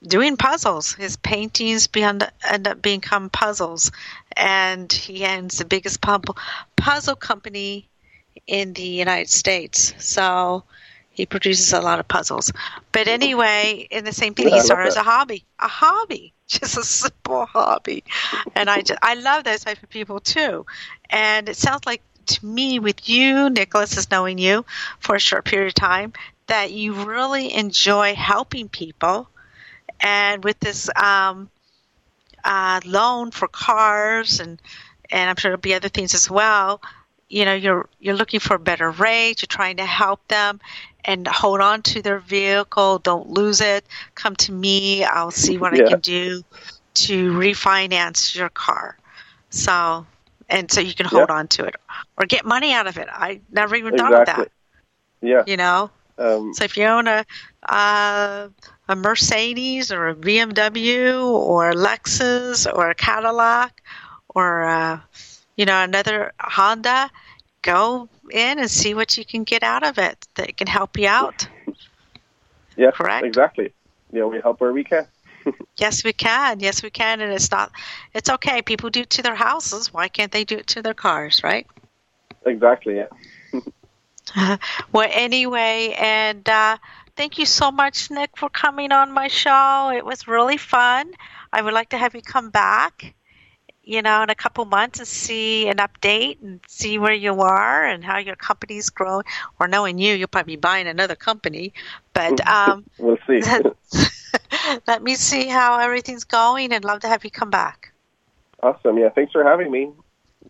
[0.04, 0.94] doing puzzles.
[0.94, 2.24] His paintings end
[2.68, 3.92] up become puzzles,
[4.36, 7.88] and he owns the biggest puzzle company
[8.48, 9.94] in the United States.
[10.00, 10.64] So
[11.12, 12.52] he produces a lot of puzzles.
[12.92, 16.78] But anyway, in the same thing, Yeah, he started as a hobby, a hobby, just
[16.78, 18.04] a simple hobby.
[18.56, 20.66] And I just, I love those type of people too.
[21.10, 24.66] And it sounds like to me, with you, Nicholas, is knowing you
[24.99, 26.14] for a short period of time,
[26.47, 29.28] that you really enjoy helping people.
[29.99, 31.49] And with this um,
[32.43, 34.62] uh, loan for cars, and
[35.10, 36.82] and I'm sure there'll be other things as well.
[37.30, 39.41] You know, you're you're looking for a better rate.
[39.41, 40.60] You're trying to help them
[41.06, 42.99] and hold on to their vehicle.
[42.99, 43.86] Don't lose it.
[44.16, 45.04] Come to me.
[45.04, 46.43] I'll see what I can do
[46.95, 48.97] to refinance your car.
[49.49, 50.06] So,
[50.49, 51.36] and so you can hold Yeah.
[51.36, 51.76] on to it
[52.18, 53.08] or get money out of it.
[53.12, 54.49] I never even thought of that.
[55.22, 55.43] Yeah.
[55.45, 55.89] You know.
[56.18, 57.26] Um, So if you own a
[57.68, 58.49] uh,
[58.88, 63.82] a Mercedes or a BMW or a Lexus or a Cadillac
[64.34, 64.99] or uh,
[65.56, 67.10] you know another Honda,
[67.62, 71.07] go in and see what you can get out of it that can help you
[71.07, 71.47] out.
[72.76, 72.91] yeah.
[72.91, 73.26] Correct.
[73.26, 73.74] Exactly.
[74.12, 75.07] Yeah, we help where we can.
[75.78, 76.59] Yes, we can.
[76.59, 77.22] Yes, we can.
[77.22, 77.72] And it's not.
[78.14, 78.62] It's okay.
[78.62, 79.91] People do it to their houses.
[79.91, 81.41] Why can't they do it to their cars?
[81.43, 81.66] Right.
[82.45, 82.97] Exactly.
[82.97, 83.07] Yeah.
[84.91, 86.78] well, anyway, and uh,
[87.16, 89.91] thank you so much, Nick, for coming on my show.
[89.95, 91.12] It was really fun.
[91.51, 93.14] I would like to have you come back,
[93.92, 97.86] you know, in a couple months and see an update and see where you are
[97.86, 99.26] and how your company's growing.
[99.60, 101.74] Or knowing you, you'll probably be buying another company.
[102.14, 103.42] But um, we'll see.
[104.88, 107.92] let me see how everything's going and love to have you come back.
[108.64, 108.98] awesome.
[108.98, 109.10] Yeah.
[109.10, 109.92] Thanks for having me.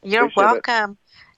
[0.04, 0.68] You're Appreciate it.
[0.68, 0.98] welcome.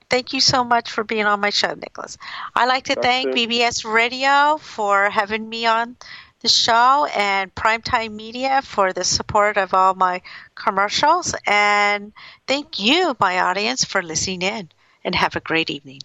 [0.10, 2.18] Thank you so much for being on my show, Nicholas.
[2.56, 3.50] I'd like to Talk thank soon.
[3.50, 5.96] BBS Radio for having me on
[6.44, 10.22] the show and Primetime Media for the support of all my
[10.54, 11.34] commercials.
[11.48, 12.14] And
[12.46, 14.70] thank you, my audience, for listening in.
[15.06, 16.02] And have a great evening.